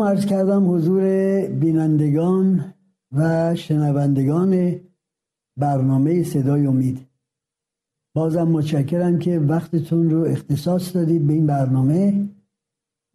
سلام 0.00 0.12
عرض 0.12 0.26
کردم 0.26 0.74
حضور 0.74 1.02
بینندگان 1.46 2.74
و 3.12 3.54
شنوندگان 3.54 4.80
برنامه 5.56 6.22
صدای 6.22 6.66
امید. 6.66 7.06
بازم 8.14 8.48
متشکرم 8.48 9.18
که 9.18 9.38
وقتتون 9.38 10.10
رو 10.10 10.24
اختصاص 10.24 10.96
دادید 10.96 11.26
به 11.26 11.32
این 11.32 11.46
برنامه 11.46 12.28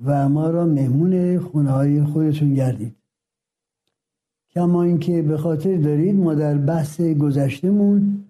و 0.06 0.30
ما 0.30 0.50
را 0.50 0.66
مهمون 0.66 1.40
خونه 1.40 1.72
های 1.72 2.04
خودتون 2.04 2.54
گردید. 2.54 2.96
کما 4.50 4.84
اینکه 4.84 5.22
به 5.22 5.38
خاطر 5.38 5.78
دارید 5.78 6.16
ما 6.16 6.34
در 6.34 6.58
بحث 6.58 7.02
گذشتمون 7.02 8.26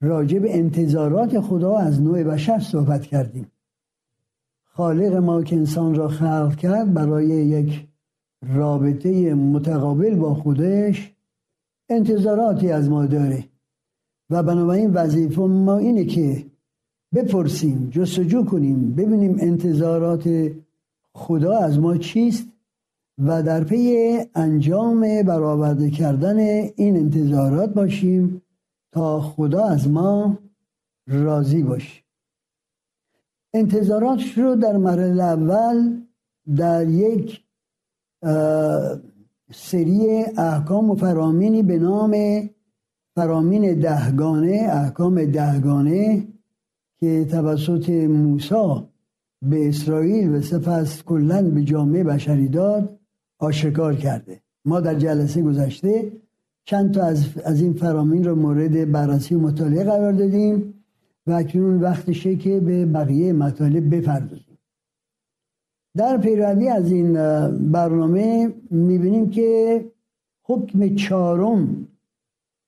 راجع 0.00 0.38
به 0.38 0.58
انتظارات 0.58 1.40
خدا 1.40 1.76
از 1.76 2.02
نوع 2.02 2.22
بشر 2.22 2.58
صحبت 2.58 3.02
کردیم. 3.02 3.46
خالق 4.74 5.14
ما 5.14 5.42
که 5.42 5.56
انسان 5.56 5.94
را 5.94 6.08
خلق 6.08 6.56
کرد 6.56 6.94
برای 6.94 7.26
یک 7.26 7.91
رابطه 8.42 9.34
متقابل 9.34 10.14
با 10.14 10.34
خودش 10.34 11.12
انتظاراتی 11.88 12.70
از 12.70 12.88
ما 12.88 13.06
داره. 13.06 13.44
و 14.30 14.42
بنابراین 14.42 14.90
وظیفه 14.90 15.40
ما 15.42 15.78
اینه 15.78 16.04
که 16.04 16.46
بپرسیم 17.14 17.90
جستجو 17.90 18.44
کنیم 18.44 18.94
ببینیم 18.94 19.36
انتظارات 19.40 20.52
خدا 21.14 21.58
از 21.58 21.78
ما 21.78 21.96
چیست 21.96 22.48
و 23.18 23.42
در 23.42 23.64
پی 23.64 24.18
انجام 24.34 25.00
برآورده 25.00 25.90
کردن 25.90 26.38
این 26.76 26.96
انتظارات 26.96 27.74
باشیم 27.74 28.42
تا 28.92 29.20
خدا 29.20 29.64
از 29.64 29.88
ما 29.88 30.38
راضی 31.06 31.62
باشه. 31.62 32.02
انتظاراتش 33.54 34.38
رو 34.38 34.56
در 34.56 34.76
مرحله 34.76 35.22
اول 35.22 36.00
در 36.56 36.88
یک 36.88 37.42
سری 39.52 40.24
احکام 40.36 40.90
و 40.90 40.94
فرامینی 40.94 41.62
به 41.62 41.78
نام 41.78 42.14
فرامین 43.16 43.80
دهگانه 43.80 44.68
احکام 44.70 45.24
دهگانه 45.24 46.28
که 47.00 47.24
توسط 47.24 47.90
موسی 47.90 48.82
به 49.42 49.68
اسرائیل 49.68 50.34
و 50.34 50.40
سپس 50.40 51.02
کلا 51.02 51.50
به 51.50 51.62
جامعه 51.62 52.04
بشری 52.04 52.48
داد 52.48 52.98
آشکار 53.38 53.94
کرده. 53.94 54.40
ما 54.64 54.80
در 54.80 54.94
جلسه 54.94 55.42
گذشته 55.42 56.12
چند 56.64 56.94
تا 56.94 57.04
از, 57.04 57.38
از 57.44 57.60
این 57.60 57.72
فرامین 57.72 58.24
رو 58.24 58.34
مورد 58.34 58.92
بررسی 58.92 59.34
و 59.34 59.38
مطالعه 59.38 59.84
قرار 59.84 60.12
دادیم 60.12 60.74
و 61.26 61.32
اکنون 61.32 61.80
وقتشه 61.80 62.36
که 62.36 62.60
به 62.60 62.86
بقیه 62.86 63.32
مطالب 63.32 63.94
بپردازیم. 63.94 64.51
در 65.96 66.16
پیروی 66.16 66.68
از 66.68 66.92
این 66.92 67.12
برنامه 67.72 68.54
می‌بینیم 68.70 69.30
که 69.30 69.84
حکم 70.42 70.94
چهارم 70.94 71.88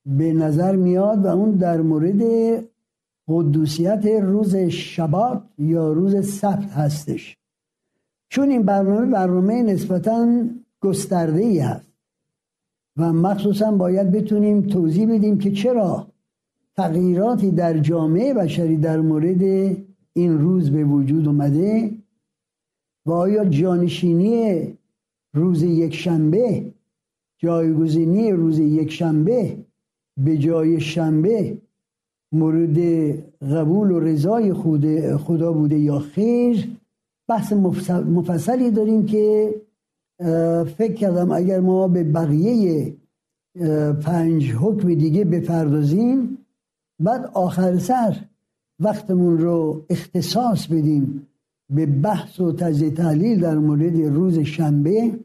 به 0.07 0.33
نظر 0.33 0.77
میاد 0.77 1.25
و 1.25 1.27
اون 1.27 1.51
در 1.51 1.81
مورد 1.81 2.23
قدوسیت 3.29 4.07
روز 4.07 4.57
شبات 4.57 5.43
یا 5.59 5.93
روز 5.93 6.29
سبت 6.29 6.71
هستش. 6.71 7.37
چون 8.29 8.51
این 8.51 8.63
برنامه 8.63 9.07
برنامه 9.07 9.63
نسبتا 9.63 10.27
گسترده 10.81 11.41
ای 11.41 11.59
هست 11.59 11.87
و 12.97 13.13
مخصوصا 13.13 13.71
باید 13.73 14.11
بتونیم 14.11 14.61
توضیح 14.63 15.15
بدیم 15.15 15.39
که 15.39 15.51
چرا 15.53 16.07
تغییراتی 16.77 17.51
در 17.51 17.79
جامعه 17.79 18.35
بشری 18.35 18.77
در 18.77 19.01
مورد 19.01 19.43
این 20.13 20.39
روز 20.39 20.71
به 20.71 20.85
وجود 20.85 21.29
اومده 21.29 21.91
و 23.07 23.13
آیا 23.13 23.45
جانشینی 23.45 24.79
روز 25.35 25.63
یک 25.63 25.95
شنبه 25.95 26.73
جایگزینی 27.39 28.33
روز 28.33 28.59
یک 28.59 28.93
شنبه 28.93 29.57
به 30.17 30.39
جای 30.39 30.81
شنبه 30.81 31.59
مورد 32.33 32.79
قبول 33.43 33.91
و 33.91 34.01
رضای 34.01 34.53
خود 34.53 35.17
خدا 35.17 35.53
بوده 35.53 35.79
یا 35.79 35.99
خیر؟ 35.99 36.77
بحث 37.29 37.53
مفصلی 37.93 38.71
داریم 38.71 39.07
که 39.07 39.55
فکر 40.77 40.95
کردم 40.95 41.31
اگر 41.31 41.61
ما 41.61 41.89
به 41.89 42.05
بقیه 42.05 42.97
پنج 44.03 44.53
حکم 44.53 44.95
دیگه 44.95 45.25
بپردازیم 45.25 46.39
بعد 47.01 47.31
آخر 47.35 47.79
سر 47.79 48.17
وقتمون 48.81 49.39
رو 49.39 49.85
اختصاص 49.91 50.67
بدیم. 50.67 51.27
به 51.71 51.87
بحث 51.87 52.41
و 52.41 52.53
تجزیه 52.53 52.91
تحلیل 52.91 53.41
در 53.41 53.59
مورد 53.59 54.01
روز 54.01 54.39
شنبه 54.39 55.19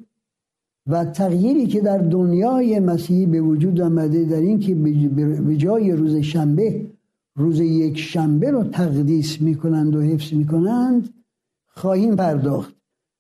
و 0.88 1.06
تغییری 1.06 1.68
که 1.68 1.82
در 1.82 1.98
دنیای 1.98 2.80
مسیحی 2.80 3.26
به 3.26 3.42
وجود 3.42 3.82
آمده 3.82 4.26
در 4.26 4.40
این 4.40 4.60
که 4.60 4.76
به 4.76 5.58
جای 5.58 5.92
روز 5.92 6.16
شنبه 6.16 6.86
روز 7.36 7.60
یک 7.60 7.98
شنبه 7.98 8.52
رو 8.52 8.64
تقدیس 8.64 9.42
می‌کنند 9.42 9.96
و 9.96 10.02
حفظ 10.02 10.34
می‌کنند 10.34 11.10
خواهیم 11.68 12.16
پرداخت. 12.16 12.76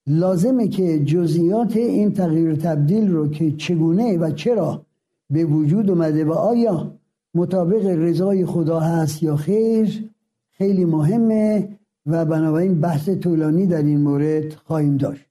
لازمه 0.07 0.67
که 0.67 0.99
جزئیات 0.99 1.77
این 1.77 2.13
تغییر 2.13 2.55
تبدیل 2.55 3.11
رو 3.11 3.27
که 3.27 3.51
چگونه 3.51 4.17
و 4.17 4.31
چرا 4.31 4.85
به 5.29 5.45
وجود 5.45 5.89
اومده 5.89 6.25
و 6.25 6.31
آیا 6.31 6.93
مطابق 7.35 7.85
رضای 7.85 8.45
خدا 8.45 8.79
هست 8.79 9.23
یا 9.23 9.35
خیر 9.35 10.09
خیلی 10.51 10.85
مهمه. 10.85 11.69
و 12.05 12.25
بنابراین 12.25 12.81
بحث 12.81 13.09
طولانی 13.09 13.67
در 13.67 13.81
این 13.81 14.01
مورد 14.01 14.53
خواهیم 14.53 14.97
داشت. 14.97 15.25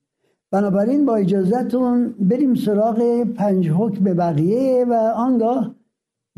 بنابراین 0.50 1.06
با 1.06 1.16
اجازهتون 1.16 2.14
بریم 2.20 2.54
سراغ 2.54 3.22
پنج 3.22 3.68
حکم 3.68 4.04
بقیه 4.04 4.84
و 4.88 4.92
آنگاه 5.16 5.74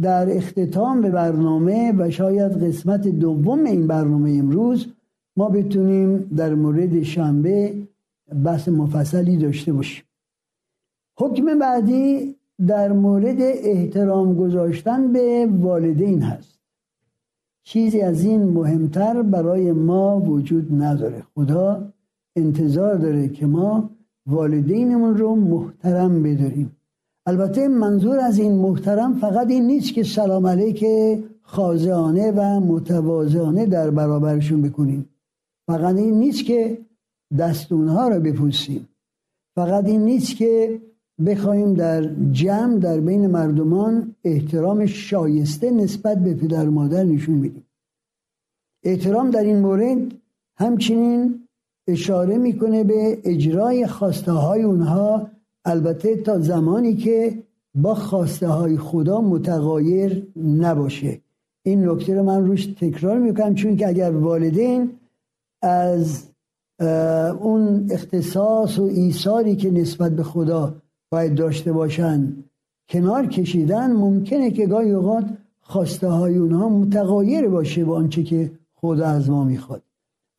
در 0.01 0.37
اختتام 0.37 1.01
به 1.01 1.11
برنامه 1.11 1.93
و 1.99 2.11
شاید 2.11 2.65
قسمت 2.65 3.09
دوم 3.09 3.65
این 3.65 3.87
برنامه 3.87 4.31
امروز 4.31 4.87
ما 5.37 5.49
بتونیم 5.49 6.19
در 6.37 6.55
مورد 6.55 7.03
شنبه 7.03 7.75
بحث 8.45 8.69
مفصلی 8.69 9.37
داشته 9.37 9.73
باشیم. 9.73 10.05
حکم 11.19 11.59
بعدی 11.59 12.37
در 12.67 12.93
مورد 12.93 13.41
احترام 13.41 14.35
گذاشتن 14.35 15.13
به 15.13 15.49
والدین 15.61 16.23
هست. 16.23 16.60
چیزی 17.63 18.01
از 18.01 18.25
این 18.25 18.45
مهمتر 18.45 19.23
برای 19.23 19.73
ما 19.73 20.21
وجود 20.21 20.83
نداره. 20.83 21.23
خدا 21.35 21.93
انتظار 22.37 22.95
داره 22.95 23.29
که 23.29 23.47
ما 23.47 23.91
والدینمون 24.27 25.17
رو 25.17 25.35
محترم 25.35 26.23
بداریم 26.23 26.77
البته 27.27 27.69
منظور 27.69 28.19
از 28.19 28.39
این 28.39 28.53
محترم 28.53 29.15
فقط 29.15 29.51
این 29.51 29.67
نیست 29.67 29.95
که 29.95 30.03
سلام 30.03 30.47
علیک 30.47 30.85
خازانه 31.43 32.33
و 32.33 32.61
متواضعانه 32.61 33.67
در 33.67 33.91
برابرشون 33.91 34.63
بکنیم. 34.63 35.09
فقط 35.67 35.97
این 35.97 36.15
نیست 36.15 36.45
که 36.45 36.79
دستونها 37.39 38.09
رو 38.09 38.21
بپوسیم. 38.21 38.89
فقط 39.55 39.85
این 39.85 40.05
نیست 40.05 40.37
که 40.37 40.81
بخواهیم 41.27 41.75
در 41.75 42.11
جمع 42.33 42.79
در 42.79 43.01
بین 43.01 43.27
مردمان 43.27 44.15
احترام 44.25 44.87
شایسته 44.87 45.71
نسبت 45.71 46.19
به 46.19 46.35
پدر 46.35 46.69
و 46.69 46.71
مادر 46.71 47.05
نشون 47.05 47.41
بدیم. 47.41 47.67
احترام 48.85 49.31
در 49.31 49.43
این 49.43 49.59
مورد 49.59 49.99
همچنین 50.57 51.49
اشاره 51.89 52.39
می‌کنه 52.39 52.85
به 52.85 53.19
اجرای 53.25 53.87
خواسته 53.87 54.33
های 54.33 54.63
اونها. 54.63 55.31
البته 55.65 56.17
تا 56.17 56.39
زمانی 56.39 56.97
که 56.97 57.43
با 57.75 57.95
خواسته 57.95 58.49
های 58.49 58.79
خدا 58.79 59.21
متغایر 59.21 60.27
نباشه. 60.37 61.21
این 61.63 61.89
نکته 61.89 62.15
رو 62.15 62.23
من 62.23 62.47
روش 62.47 62.67
تکرار 62.67 63.19
می‌کنم 63.19 63.55
چون 63.55 63.77
که 63.77 63.89
اگر 63.89 64.11
والدین 64.11 64.91
از 65.63 66.25
اون 67.41 67.87
اختصاص 67.91 68.79
و 68.79 68.83
ایثاری 68.83 69.57
که 69.57 69.71
نسبت 69.71 70.13
به 70.13 70.23
خدا 70.23 70.75
باید 71.11 71.35
داشته 71.35 71.73
باشن. 71.73 72.33
کنار 72.89 73.27
کشیدن 73.27 73.93
ممکنه 73.93 74.51
که 74.51 74.67
گاهی 74.67 74.91
اوقات 74.91 75.25
خواسته 75.61 76.09
های 76.09 76.37
اونها 76.37 76.69
متغایر 76.69 77.49
باشه 77.49 77.85
با 77.85 77.97
آنچه 77.97 78.23
که 78.23 78.51
خدا 78.75 79.07
از 79.07 79.31
ما 79.31 79.45
می‌خواد. 79.45 79.83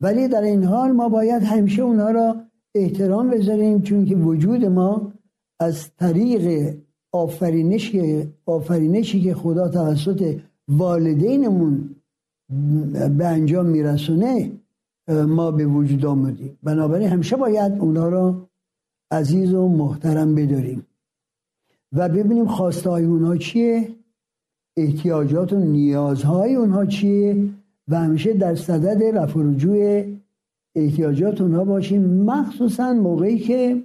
ولی 0.00 0.28
در 0.28 0.42
این 0.42 0.64
حال 0.64 0.92
ما 0.92 1.08
باید 1.08 1.42
همیشه 1.42 1.82
اونها 1.82 2.10
را 2.10 2.36
احترام 2.74 3.30
بذاریم 3.30 3.82
چون 3.82 4.04
که 4.04 4.16
وجود 4.16 4.64
ما 4.64 5.12
از 5.60 5.96
طریق 5.96 6.74
آفرینشی 7.12 8.28
آفرینشی 8.46 9.22
که 9.22 9.34
خدا 9.34 9.68
توسط 9.68 10.36
والدینمون 10.68 11.96
به 13.18 13.26
انجام 13.26 13.66
میرسونه 13.66 14.52
ما 15.08 15.50
به 15.50 15.66
وجود 15.66 16.06
آمدیم. 16.06 16.58
بنابراین 16.62 17.08
همیشه 17.08 17.36
باید 17.36 17.72
اونها 17.78 18.08
را 18.08 18.48
عزیز 19.12 19.54
و 19.54 19.68
محترم 19.68 20.34
بداریم 20.34 20.86
و 21.92 22.08
ببینیم 22.08 22.46
خواسته 22.46 22.90
های 22.90 23.04
اونها 23.04 23.36
چیه 23.36 23.88
احتیاجات 24.76 25.52
و 25.52 25.58
نیازهای 25.58 26.54
اونها 26.54 26.86
چیه 26.86 27.48
و 27.88 27.98
همیشه 27.98 28.32
در 28.32 28.54
صدد 28.54 29.16
رفع 29.16 29.40
رجوع 29.40 30.04
احتیاجات 30.74 31.40
اونها 31.40 31.64
باشیم 31.64 32.02
مخصوصا 32.04 32.92
موقعی 32.92 33.38
که 33.38 33.82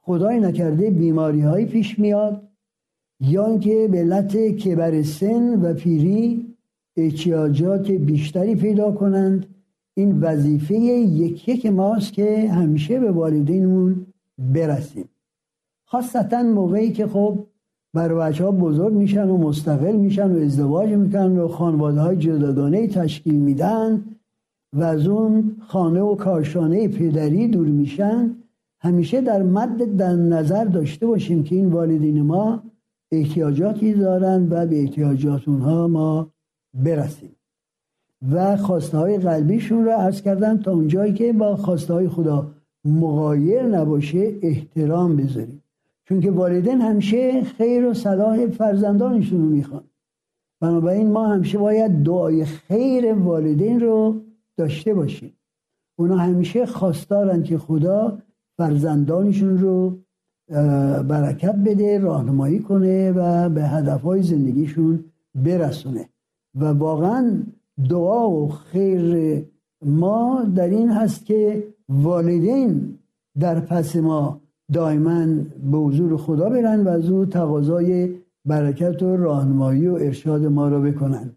خدای 0.00 0.40
نکرده 0.40 0.90
بیماری 0.90 1.40
های 1.40 1.66
پیش 1.66 1.98
میاد 1.98 2.48
یا 3.20 3.46
اینکه 3.46 3.88
به 3.92 3.98
علت 3.98 4.36
کبر 4.36 5.02
سن 5.02 5.60
و 5.60 5.74
پیری 5.74 6.54
احتیاجات 6.96 7.90
بیشتری 7.90 8.54
پیدا 8.54 8.92
کنند. 8.92 9.46
این 9.94 10.20
وظیفه 10.20 10.74
یک 10.74 11.48
یک 11.48 11.66
ماست 11.66 12.12
که 12.12 12.50
همیشه 12.50 13.00
به 13.00 13.10
والدینمون 13.10 14.06
برسیم. 14.38 15.08
خاصتا 15.84 16.42
موقعی 16.42 16.92
که 16.92 17.06
خب 17.06 17.38
بر 17.94 18.14
بچه 18.14 18.44
ها 18.44 18.50
بزرگ 18.50 18.94
میشن 18.94 19.28
و 19.28 19.36
مستقل 19.36 19.96
میشن 19.96 20.32
و 20.32 20.38
ازدواج 20.38 20.90
می‌کنن 20.90 21.38
و 21.38 21.48
خانواده 21.48 22.00
های 22.00 22.16
جداگانه 22.16 22.86
تشکیل 22.86 23.34
میدن 23.34 24.04
و 24.72 24.82
از 24.82 25.06
اون 25.06 25.56
خانه 25.60 26.00
و 26.00 26.14
کاشانه 26.14 26.88
پدری 26.88 27.48
دور 27.48 27.66
میشن 27.66 28.36
همیشه 28.80 29.20
در 29.20 29.42
مد 29.42 29.96
در 29.96 30.12
نظر 30.12 30.64
داشته 30.64 31.06
باشیم 31.06 31.44
که 31.44 31.54
این 31.54 31.66
والدین 31.66 32.22
ما 32.22 32.62
احتیاجاتی 33.12 33.94
دارن 33.94 34.48
و 34.50 34.66
به 34.66 34.80
احتیاجات 34.80 35.48
اونها 35.48 35.88
ما 35.88 36.32
برسیم. 36.74 37.36
و 38.32 38.56
خواسته 38.56 38.98
های 38.98 39.18
قلبیشون 39.18 39.84
رو 39.84 39.90
عرض 39.90 40.22
کردن 40.22 40.58
تا 40.58 40.72
اونجایی 40.72 41.12
که 41.12 41.32
با 41.32 41.56
خواسته 41.56 41.94
های 41.94 42.08
خدا 42.08 42.50
مغایر 42.88 43.62
نباشه 43.62 44.34
احترام 44.42 45.16
بذاریم. 45.16 45.62
چون 46.04 46.20
که 46.20 46.30
والدین 46.30 46.80
همیشه 46.80 47.42
خیر 47.42 47.86
و 47.86 47.94
صلاح 47.94 48.46
فرزندانشون 48.46 49.40
رو 49.40 49.48
می‌خوان. 49.48 49.84
بنابراین 50.60 51.10
ما 51.10 51.26
همیشه 51.26 51.58
باید 51.58 52.02
دعای 52.02 52.44
خیر 52.44 53.14
والدین 53.14 53.80
رو 53.80 54.20
داشته 54.56 54.94
باشیم. 54.94 55.32
اونا 55.98 56.16
همیشه 56.16 56.66
خواستارن 56.66 57.42
که 57.42 57.58
خدا 57.58 58.18
فرزندانشون 58.56 59.58
رو 59.58 59.98
برکت 61.02 61.54
بده 61.54 61.98
راهنمایی 61.98 62.58
کنه 62.58 63.12
و 63.12 63.48
به 63.48 63.62
هدفهای 63.62 64.22
زندگیشون 64.22 65.04
برسونه. 65.34 66.08
و 66.54 66.64
واقعا 66.64 67.42
دعا 67.90 68.30
و 68.30 68.48
خیر 68.48 69.44
ما 69.82 70.44
در 70.54 70.68
این 70.68 70.90
هست 70.90 71.26
که 71.26 71.64
والدین 71.88 72.98
در 73.38 73.60
پس 73.60 73.96
ما 73.96 74.40
دائما 74.72 75.26
به 75.70 75.78
حضور 75.78 76.16
خدا 76.16 76.48
برن 76.48 76.84
و 76.84 76.88
از 76.88 77.10
او 77.10 77.26
تقاضای 77.26 78.14
برکت 78.44 79.02
و 79.02 79.16
راهنمایی 79.16 79.88
و 79.88 79.94
ارشاد 79.94 80.44
ما 80.44 80.68
را 80.68 80.80
بکنن 80.80 81.30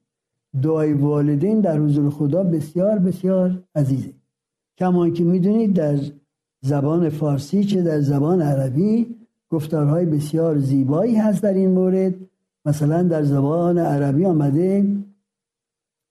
دعای 0.62 0.94
والدین 0.94 1.62
در 1.62 1.80
حضور 1.80 2.10
خدا 2.10 2.44
بسیار 2.44 3.00
بسیار 3.00 3.64
عزیزه. 3.76 4.14
کما 4.78 5.10
که 5.10 5.24
می‌دونید 5.24 5.74
در 5.74 6.00
زبان 6.62 7.10
فارسی 7.10 7.64
چه 7.64 7.84
در 7.84 8.00
زبان 8.00 8.42
عربی 8.42 9.16
گفتارهای 9.50 10.06
بسیار 10.06 10.58
زیبایی 10.58 11.16
هست 11.16 11.44
در 11.44 11.54
این 11.54 11.72
مورد. 11.72 12.14
مثلا 12.66 13.04
در 13.04 13.24
زبان 13.24 13.78
عربی 13.78 14.26
آمده 14.26 14.98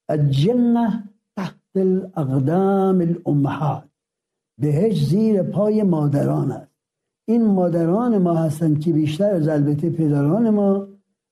الجنه 0.09 1.05
تحت 1.37 1.55
الاقدام 1.75 3.01
الامهات 3.01 3.90
بهش 4.61 5.07
زیر 5.07 5.43
پای 5.43 5.83
مادران 5.83 6.53
است. 6.53 6.71
این 7.29 7.45
مادران 7.45 8.19
ما 8.19 8.35
هستند 8.35 8.81
که 8.81 8.93
بیشتر 8.93 9.31
از 9.31 9.49
البته 9.49 9.91
پدران 9.91 10.51
ما 10.51 10.87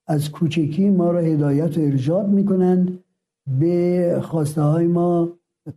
از 0.06 0.30
کوچکی 0.30 0.90
ما 0.90 1.10
را 1.10 1.20
هدایت 1.20 1.78
و 1.78 1.80
ارشاد 1.80 2.28
می‌کنند. 2.28 2.98
به 3.60 4.18
خواسته 4.22 4.62
های 4.62 4.86
ما 4.86 5.28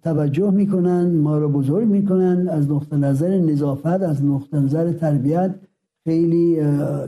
توجه 0.02 0.52
می‌کنند 0.52 1.16
ما 1.16 1.38
را 1.38 1.48
بزرگ 1.48 1.88
می‌کنند. 1.88 2.50
از 2.50 2.72
نقطه 2.72 2.98
نظر 2.98 3.38
نظافت 3.38 4.02
از 4.02 4.26
نقطه 4.26 4.60
نظر 4.60 4.92
تربیت 4.92 5.56
خیلی 6.04 6.62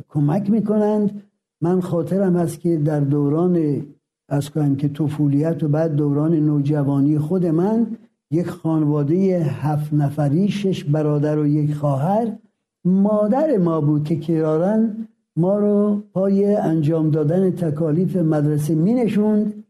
کمک 0.09 0.49
می‌کنند. 0.49 1.21
من 1.61 1.81
خاطرم 1.81 2.37
هست 2.37 2.59
که 2.59 2.77
در 2.77 2.99
دوران 2.99 3.81
از 4.29 4.49
کنم 4.49 4.75
که 4.75 4.87
طفولیت 4.87 5.63
و 5.63 5.67
بعد 5.67 5.95
دوران 5.95 6.35
نوجوانی 6.35 7.17
خود 7.17 7.45
من 7.45 7.87
یک 8.33 8.47
خانواده 8.47 9.39
هفت 9.39 9.93
نفری 9.93 10.49
شش 10.49 10.83
برادر 10.83 11.39
و 11.39 11.47
یک 11.47 11.75
خواهر 11.75 12.37
مادر 12.85 13.57
ما 13.57 13.81
بود 13.81 14.03
که 14.03 14.15
کرارن 14.15 15.07
ما 15.35 15.57
رو 15.57 16.03
پای 16.13 16.55
انجام 16.55 17.09
دادن 17.09 17.51
تکالیف 17.51 18.15
مدرسه 18.15 18.75
می 18.75 18.93
نشوند. 18.93 19.63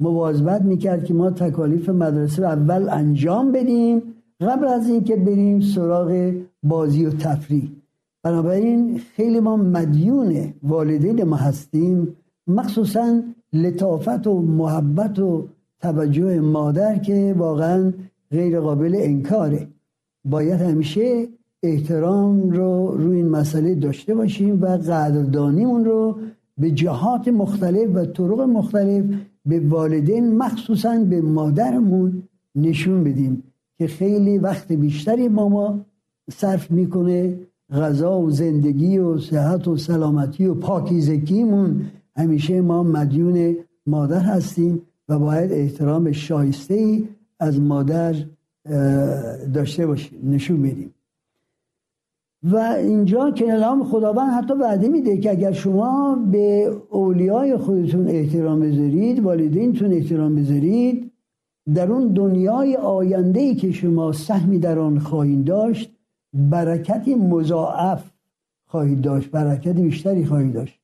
مواظبت 0.00 0.62
می‌کرد 0.62 1.04
که 1.04 1.14
ما 1.14 1.30
تکالیف 1.30 1.88
مدرسه 1.88 2.42
رو 2.42 2.48
اول 2.48 2.88
انجام 2.88 3.52
بدیم 3.52 4.02
قبل 4.40 4.66
از 4.66 4.88
اینکه 4.88 5.16
بریم 5.16 5.60
سراغ 5.60 6.34
بازی 6.62 7.06
و 7.06 7.10
تفریح. 7.10 7.70
بنابراین 8.22 8.98
خیلی 8.98 9.40
ما 9.40 9.56
مدیون 9.56 10.54
والدین 10.62 11.24
ما 11.24 11.36
هستیم 11.36 12.16
مخصوصا 12.46 13.22
لطافت 13.52 14.26
و 14.26 14.42
محبت 14.42 15.18
و 15.18 15.48
توجه 15.84 16.40
مادر 16.40 16.98
که 16.98 17.34
واقعا 17.38 17.92
غیر 18.30 18.60
قابل 18.60 18.94
انکاره. 18.98 19.68
باید 20.24 20.60
همیشه 20.60 21.28
احترام 21.62 22.50
رو 22.50 22.96
روی 22.96 23.16
این 23.16 23.28
مسئله 23.28 23.74
داشته 23.74 24.14
باشیم 24.14 24.62
و 24.62 24.66
قدردانیمون 24.66 25.84
رو 25.84 26.18
به 26.58 26.70
جهات 26.70 27.28
مختلف 27.28 27.88
و 27.94 28.04
طرق 28.04 28.40
مختلف 28.40 29.04
به 29.46 29.60
والدین 29.60 30.36
مخصوصا 30.36 30.98
به 31.10 31.20
مادرمون 31.20 32.22
نشون 32.54 33.04
بدیم 33.04 33.42
که 33.78 33.86
خیلی 33.86 34.38
وقت 34.38 34.72
بیشتری 34.72 35.28
با 35.28 35.48
ما 35.48 35.80
صرف 36.30 36.70
می‌کنه 36.70 37.38
غذا 37.72 38.20
و 38.20 38.30
زندگی 38.30 38.98
و 38.98 39.18
صحت 39.18 39.68
و 39.68 39.76
سلامتی 39.76 40.46
و 40.46 40.54
پاکیزگیمون. 40.54 41.80
همیشه 42.16 42.60
ما 42.60 42.82
مدیون 42.82 43.56
مادر 43.86 44.20
هستیم. 44.20 44.82
و 45.08 45.18
باید 45.18 45.52
احترام 45.52 46.12
شایسته 46.12 46.74
ای 46.74 47.08
از 47.40 47.60
مادر 47.60 48.14
داشته 49.54 49.86
باشیم 49.86 50.18
نشون 50.30 50.56
میدیم 50.56 50.94
و 52.42 52.56
اینجا 52.56 53.30
که 53.30 53.46
خداوند 53.90 54.32
حتی 54.32 54.54
وعده 54.54 54.88
میده 54.88 55.18
که 55.18 55.30
اگر 55.30 55.52
شما 55.52 56.18
به 56.32 56.76
اولیای 56.90 57.56
خودتون 57.56 58.08
احترام 58.08 58.60
بذارید 58.60 59.20
والدینتون 59.20 59.92
احترام 59.92 60.34
بذارید 60.34 61.12
در 61.74 61.92
اون 61.92 62.08
دنیای 62.08 62.76
آینده 62.76 63.40
ای 63.40 63.54
که 63.54 63.72
شما 63.72 64.12
سهمی 64.12 64.58
در 64.58 64.78
آن 64.78 64.98
خواهید 64.98 65.44
داشت 65.44 65.90
برکتی 66.32 67.14
مضاعف 67.14 68.10
خواهید 68.66 69.00
داشت 69.00 69.30
برکت 69.30 69.74
بیشتری 69.74 70.24
خواهید 70.24 70.52
داشت. 70.52 70.83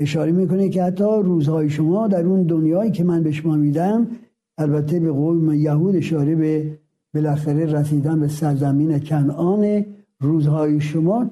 اشاره 0.00 0.32
می‌کنه 0.32 0.68
که 0.68 0.82
حتی 0.82 1.04
روزهای 1.04 1.70
شما 1.70 2.08
در 2.08 2.26
اون 2.26 2.42
دنیایی 2.42 2.90
که 2.90 3.04
من 3.04 3.22
به 3.22 3.32
شما 3.32 3.56
میدم 3.56 4.06
البته 4.58 5.00
به 5.00 5.12
قول 5.12 5.54
یهود 5.54 5.96
اشاره 5.96 6.34
به 6.34 6.78
بالاخره 7.14 7.66
رسیدن 7.66 8.20
به 8.20 8.28
سرزمین 8.28 8.98
کنعان 8.98 9.84
روزهای 10.20 10.80
شما 10.80 11.26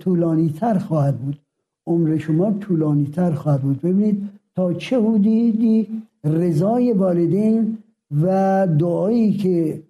طولانی 0.00 0.48
تر 0.60 0.78
خواهد 0.78 1.18
بود. 1.18 1.38
عمر 1.86 2.18
شما 2.18 2.52
طولانی 2.52 3.06
تر 3.06 3.30
خواهد 3.30 3.60
بود. 3.62 3.80
ببینید 3.80 4.28
تا 4.56 4.72
چه 4.72 5.00
حدودی 5.00 5.88
رضای 6.24 6.92
والدین 6.92 7.78
و 8.22 8.66
دعایی 8.78 9.32
که 9.32 9.82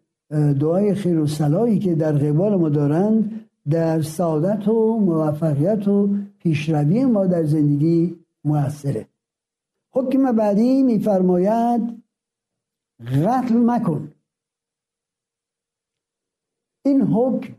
دعای 0.60 0.94
خیر 0.94 1.18
و 1.18 1.26
صلاحی 1.26 1.78
که 1.78 1.94
در 1.94 2.12
قبال 2.12 2.56
ما 2.56 2.68
دارند 2.68 3.40
در 3.70 4.02
سعادت 4.02 4.68
و 4.68 5.00
موفقیت 5.00 5.88
و 5.88 6.08
پیشروی 6.46 7.04
ما 7.04 7.26
در 7.26 7.44
زندگی 7.44 8.24
موثره. 8.44 9.08
حکم 9.92 10.32
بعدی 10.32 10.82
میفرماید 10.82 12.02
قتل 13.00 13.54
مکن. 13.56 14.12
این 16.84 17.02
حکم 17.02 17.54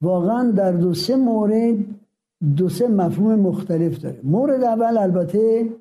واقعا 0.00 0.50
در 0.50 0.72
دو 0.72 0.94
سه 0.94 1.16
مورد 1.16 1.76
دو 2.56 2.68
سه 2.68 2.88
مفهوم 2.88 3.40
مختلف 3.40 3.98
داره. 3.98 4.20
مورد 4.24 4.62
اول 4.64 4.98
البته 4.98 5.72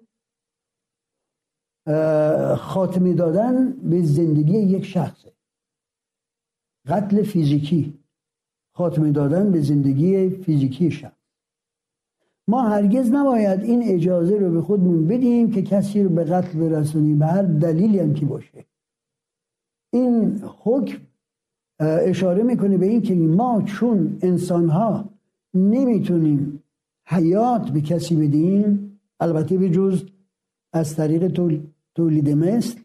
خاتمه 2.57 3.13
دادن 3.13 3.72
به 3.72 4.01
زندگی 4.01 4.57
یک 4.57 4.86
شخصه. 4.86 5.31
قتل 6.88 7.24
فیزیکی 7.24 8.00
خاتمه 8.74 9.12
دادن 9.12 9.51
به 9.51 9.62
زندگی 9.62 10.29
فیزیکی 10.29 10.91
شخص. 10.91 11.14
ما 12.47 12.61
هرگز 12.61 13.11
نباید 13.11 13.63
این 13.63 13.83
اجازه 13.83 14.37
رو 14.37 14.51
به 14.51 14.61
خودمون 14.61 15.07
بدیم 15.07 15.51
که 15.51 15.61
کسی 15.61 16.03
رو 16.03 16.09
به 16.09 16.23
قتل 16.23 16.59
برسونیم. 16.59 17.19
به 17.19 17.25
هر 17.25 17.41
دلیلی 17.41 17.99
هم 17.99 18.13
که 18.13 18.25
باشه. 18.25 18.65
این 19.93 20.41
حکم 20.63 20.97
اشاره 21.79 22.43
می‌کنه 22.43 22.77
به 22.77 22.85
این 22.85 23.01
که 23.01 23.15
ما 23.15 23.61
چون 23.61 24.17
انسان 24.21 24.69
ها 24.69 25.09
نمی‌تونیم 25.53 26.63
حیات 27.07 27.69
به 27.69 27.81
کسی 27.81 28.15
بدیم 28.15 28.99
البته 29.19 29.57
به 29.57 29.69
جز 29.69 30.03
از 30.73 30.95
طریق 30.95 31.27
تولید 31.95 32.29
مثل 32.29 32.79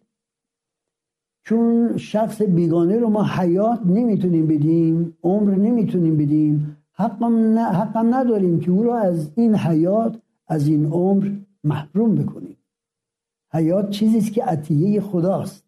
چون 1.44 1.96
شخص 1.96 2.42
بیگانه 2.42 2.98
رو 2.98 3.08
ما 3.08 3.24
حیات 3.24 3.80
نمی‌تونیم 3.86 4.46
بدیم 4.46 5.16
عمر 5.22 5.54
نمی‌تونیم 5.54 6.16
بدیم. 6.16 6.76
حقم, 6.92 7.58
حقم 7.58 8.14
نداریم 8.14 8.60
که 8.60 8.70
او 8.70 8.82
را 8.82 8.98
از 8.98 9.30
این 9.34 9.54
حیات 9.54 10.18
از 10.48 10.66
این 10.66 10.86
عمر 10.86 11.30
محروم 11.64 12.14
بکنیم. 12.14 12.56
حیات 13.52 13.90
چیزی 13.90 14.30
که 14.30 14.44
عطیه 14.44 15.00
خداست. 15.00 15.64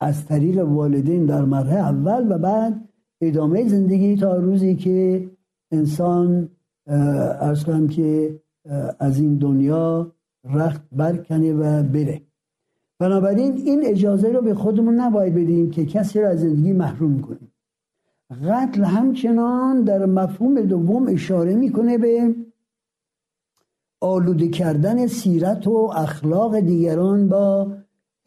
از 0.00 0.26
طریق 0.26 0.58
والدین 0.58 1.26
در 1.26 1.44
مرحله 1.44 1.80
اول 1.80 2.32
و 2.32 2.38
بعد 2.38 2.88
ادامه 3.20 3.68
زندگی 3.68 4.16
تا 4.16 4.36
روزی 4.36 4.76
که 4.76 5.30
انسان 5.70 6.48
ارز 6.86 7.64
کنم 7.64 7.88
که 7.88 8.40
از 8.98 9.18
این 9.18 9.36
دنیا 9.36 10.12
رخت 10.44 10.82
برکنه 10.92 11.52
و 11.52 11.82
بره. 11.82 12.22
بنابراین 12.98 13.52
این 13.52 13.80
اجازه 13.84 14.28
رو 14.28 14.42
به 14.42 14.54
خودمون 14.54 14.94
نباید 14.94 15.34
بدیم 15.34 15.70
که 15.70 15.86
کسی 15.86 16.20
رو 16.20 16.28
از 16.28 16.40
زندگی 16.40 16.72
محروم 16.72 17.20
کنیم. 17.20 17.51
قتل 18.32 18.84
همچنان 18.84 19.82
در 19.82 20.06
مفهوم 20.06 20.60
دوم 20.60 21.08
اشاره 21.08 21.54
می‌کنه 21.54 21.98
به 21.98 22.34
آلوده 24.00 24.48
کردن 24.48 25.06
سیرت 25.06 25.66
و 25.66 25.90
اخلاق 25.96 26.60
دیگران 26.60 27.28
با 27.28 27.72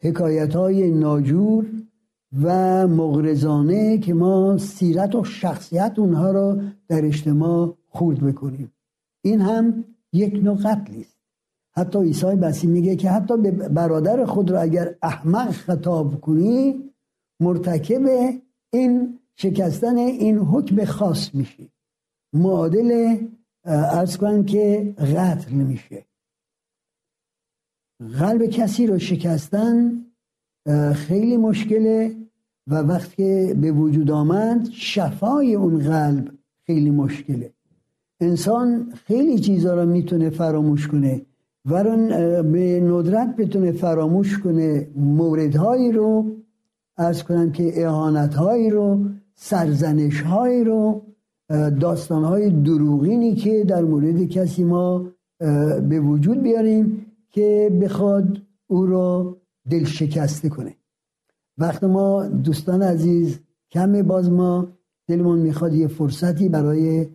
حکایت 0.00 0.56
های 0.56 0.90
ناجور 0.90 1.66
و 2.42 2.86
مغرزانه 2.86 3.98
که 3.98 4.14
ما 4.14 4.58
سیرت 4.58 5.14
و 5.14 5.24
شخصیت 5.24 5.92
اونها 5.96 6.30
را 6.30 6.60
در 6.88 7.04
اجتماع 7.04 7.74
خورد 7.88 8.20
بکنیم 8.20 8.72
این 9.22 9.40
هم 9.40 9.84
یک 10.12 10.34
نوع 10.44 10.56
قتلی 10.56 11.00
است. 11.00 11.16
حتی 11.72 11.98
عیسی 11.98 12.26
مسیح 12.26 12.70
میگه 12.70 12.96
که 12.96 13.10
حتی 13.10 13.36
به 13.36 13.50
برادر 13.50 14.24
خود 14.24 14.50
را 14.50 14.60
اگر 14.60 14.94
احمق 15.02 15.50
خطاب 15.50 16.20
کنی 16.20 16.84
مرتکب 17.40 18.02
این 18.72 19.18
شکستن 19.36 19.96
این 19.96 20.38
حکم 20.38 20.84
خاص 20.84 21.34
میشی 21.34 21.70
معادل 22.32 23.16
ارز 23.64 24.16
کنم 24.16 24.44
که 24.44 24.94
قتل 24.98 25.52
میشه. 25.52 26.04
قلب 28.18 28.46
کسی 28.46 28.86
رو 28.86 28.98
شکستن 28.98 30.04
خیلی 30.94 31.36
مشکله 31.36 32.16
و 32.66 32.74
وقتی 32.74 33.54
به 33.54 33.72
وجود 33.72 34.10
آمد 34.10 34.68
شفای 34.72 35.54
اون 35.54 35.78
قلب 35.78 36.30
خیلی 36.66 36.90
مشکله. 36.90 37.52
انسان 38.20 38.92
خیلی 38.94 39.38
چیزها 39.38 39.74
رو 39.74 39.86
می‌تونه 39.86 40.30
فراموش 40.30 40.88
کنه. 40.88 41.26
و 41.64 41.84
به 42.42 42.80
ندرت 42.80 43.36
بتونه 43.36 43.72
فراموش 43.72 44.38
کنه 44.38 44.88
موردهایی 44.96 45.92
رو 45.92 46.36
ارز 46.98 47.22
کنم 47.22 47.52
که 47.52 47.84
احانتهایی 47.86 48.70
رو 48.70 49.04
سرزنشهایی 49.36 50.64
رو 50.64 51.02
داستانهای 51.80 52.50
دروغینی 52.50 53.34
که 53.34 53.64
در 53.64 53.82
مورد 53.82 54.24
کسی 54.24 54.64
ما 54.64 55.12
به 55.88 56.00
وجود 56.00 56.42
بیاریم 56.42 57.06
که 57.30 57.78
بخواد 57.82 58.38
او 58.66 58.86
رو 58.86 59.36
دل 59.70 59.84
شکسته 59.84 60.48
کنه. 60.48 60.74
وقت 61.58 61.84
ما 61.84 62.26
دوستان 62.26 62.82
عزیز 62.82 63.40
کم 63.70 64.02
باز 64.02 64.30
ما 64.30 64.68
دلمون 65.08 65.38
می‌خواد 65.38 65.74
یه 65.74 65.86
فرصتی 65.86 66.48
برای 66.48 67.06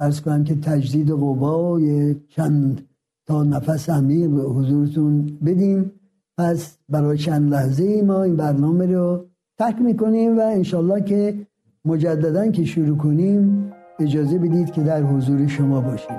ارز 0.00 0.20
کنم 0.20 0.44
که 0.44 0.54
تجدید 0.54 1.10
قوا 1.10 1.80
یه 1.80 2.16
چند 2.28 2.88
تا 3.26 3.42
نفس 3.44 3.90
عمیق 3.90 4.30
به 4.30 4.42
حضورتون 4.42 5.38
بدیم. 5.44 5.92
پس 6.38 6.78
برای 6.88 7.18
چند 7.18 7.50
لحظه 7.50 8.02
ما 8.02 8.22
این 8.22 8.36
برنامه 8.36 8.86
رو 8.86 9.26
تک 9.58 9.82
می‌کنیم 9.82 10.38
و 10.38 10.40
انشالله 10.40 11.04
که 11.04 11.46
مجددا 11.84 12.50
که 12.50 12.64
شروع 12.64 12.96
کنیم 12.96 13.72
اجازه 14.00 14.38
بدید 14.38 14.72
که 14.72 14.82
در 14.82 15.02
حضور 15.02 15.46
شما 15.46 15.80
باشیم. 15.80 16.16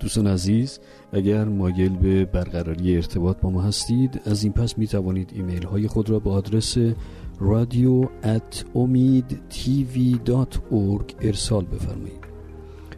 دوستان 0.00 0.26
عزیز 0.26 0.78
اگر 1.12 1.44
مایل 1.44 1.96
به 1.96 2.24
برقراری 2.24 2.96
ارتباط 2.96 3.36
با 3.40 3.50
ما 3.50 3.62
هستید 3.62 4.20
از 4.24 4.44
این 4.44 4.52
پس 4.52 4.78
می 4.78 4.86
توانید 4.86 5.30
ایمیل 5.34 5.62
های 5.62 5.88
خود 5.88 6.10
را 6.10 6.18
به 6.18 6.30
آدرس 6.30 6.76
رادیو 7.40 8.04
ارسال 11.20 11.64
بفرمایید. 11.64 12.24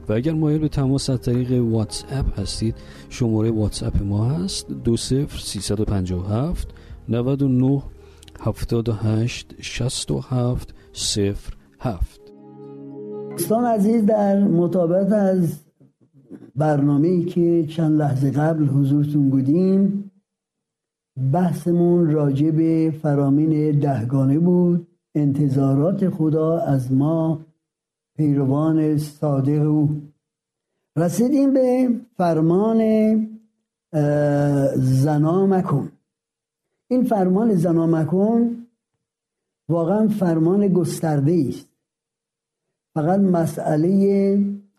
و 0.09 0.13
اگر 0.13 0.33
مایل 0.33 0.59
به 0.59 0.69
تماس 0.69 1.11
از 1.11 1.21
طریق 1.21 1.53
واتس 1.53 2.05
اپ 2.11 2.41
هستید 2.41 2.75
شماره 3.09 3.51
واتس 3.51 3.83
اپ 3.83 4.03
ما 4.03 4.25
هست 4.25 4.69
دو 4.69 4.97
سفر 4.97 5.39
سی 5.39 5.61
99 7.09 7.83
78 8.41 9.55
67 9.61 10.75
صفر 10.93 11.53
7 11.81 12.21
دوستان 13.31 13.65
عزیز 13.65 14.07
در 14.07 14.45
مطابق 14.45 15.13
از 15.13 15.65
برنامه 16.57 17.09
ای 17.09 17.25
که 17.25 17.67
چند 17.67 17.99
لحظه 18.01 18.31
قبل 18.31 18.67
حضورتون 18.67 19.31
بودیم 19.31 20.11
بحثمون 21.33 22.11
راجع 22.11 22.51
به 22.51 22.95
فرامین 23.03 23.79
دهگانه 23.79 24.39
بود. 24.39 24.87
انتظارات 25.15 26.09
خدا 26.09 26.59
از 26.59 26.93
ما 26.93 27.41
پیروان 28.17 28.99
صادق 28.99 29.63
او. 29.63 30.03
رسیدیم 30.97 31.55
به 31.55 31.89
فرمان 32.17 32.81
زنا 34.77 35.47
مکن. 35.47 35.93
این 36.95 37.05
فرمان 37.05 37.55
زنا 37.55 37.87
مکن 37.87 38.67
واقعا 39.69 40.09
فرمان 40.09 40.69
گسترده 40.69 41.45
است. 41.49 41.69
فقط 42.95 43.21
مسئله 43.21 43.91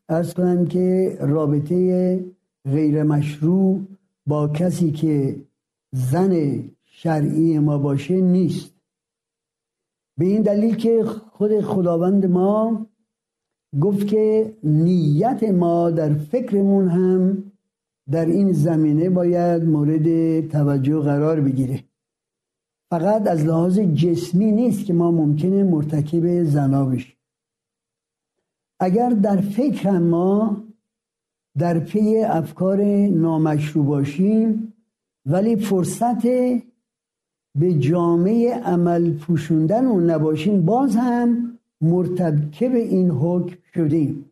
ارز 0.10 0.34
کنم 0.34 0.66
که 0.66 1.18
رابطه 1.20 2.26
غیر 2.66 3.04
مشروع 3.04 3.82
با 4.28 4.48
کسی 4.48 4.92
که 4.92 5.36
زن 5.92 6.64
شرعی 6.86 7.60
ما 7.60 7.78
باشه 7.78 8.22
نیست. 8.22 8.74
به 10.18 10.26
این 10.26 10.42
دلیل 10.42 10.76
که 10.76 11.04
خود 11.32 11.62
خداوند 11.62 12.26
ما 12.26 12.86
گفت 13.82 14.08
که 14.08 14.54
نیت 14.64 15.44
ما 15.44 15.92
در 15.92 16.14
فکرمون 16.14 16.88
هم 16.88 17.52
در 18.12 18.26
این 18.26 18.52
زمینه 18.52 19.10
باید 19.10 19.64
مورد 19.64 20.08
توجه 20.48 21.00
قرار 21.00 21.42
بگیره. 21.42 21.84
فقط 22.90 23.28
از 23.28 23.46
لحاظ 23.46 23.80
جسمی 23.80 24.52
نیست 24.52 24.86
که 24.86 24.94
ما 24.94 25.12
ممکنه 25.12 25.64
مرتکب 25.64 26.44
زنا 26.44 26.86
بشیم 26.86 27.16
اگر 28.80 29.10
در 29.10 29.42
فکر 29.42 29.92
ما 29.92 30.64
در 31.58 31.80
پی 31.80 32.18
افکار 32.18 32.84
نامشروع 33.08 33.86
باشیم 33.86 34.74
ولی 35.26 35.56
فرصت 35.56 36.24
به 37.56 37.74
جامعه 37.80 38.56
عمل 38.56 39.14
پوشوندن 39.14 39.86
اون 39.86 40.10
نباشیم 40.10 40.66
باز 40.66 40.96
هم 40.96 41.58
مرتکب 41.82 42.76
این 42.76 43.12
حکم 43.12 43.56
شدیم. 43.76 44.32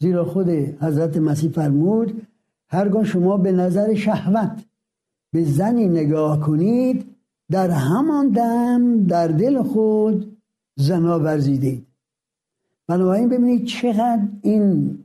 زیرا 0.00 0.24
خود 0.24 0.48
حضرت 0.80 1.16
مسیح 1.16 1.50
فرمود 1.50 2.26
هرگاه 2.68 3.04
شما 3.04 3.36
به 3.36 3.52
نظر 3.52 3.94
شهوت 3.94 4.64
به 5.32 5.44
زنی 5.44 5.88
نگاه 5.88 6.40
کنید 6.40 7.13
در 7.50 7.70
همان 7.70 8.28
دم 8.28 9.06
در 9.06 9.28
دل 9.28 9.62
خود 9.62 10.36
زنا 10.76 11.18
ورزیدید 11.18 11.86
بنابراین 12.88 13.28
ببینید 13.28 13.64
چقدر 13.64 14.22
این 14.42 14.98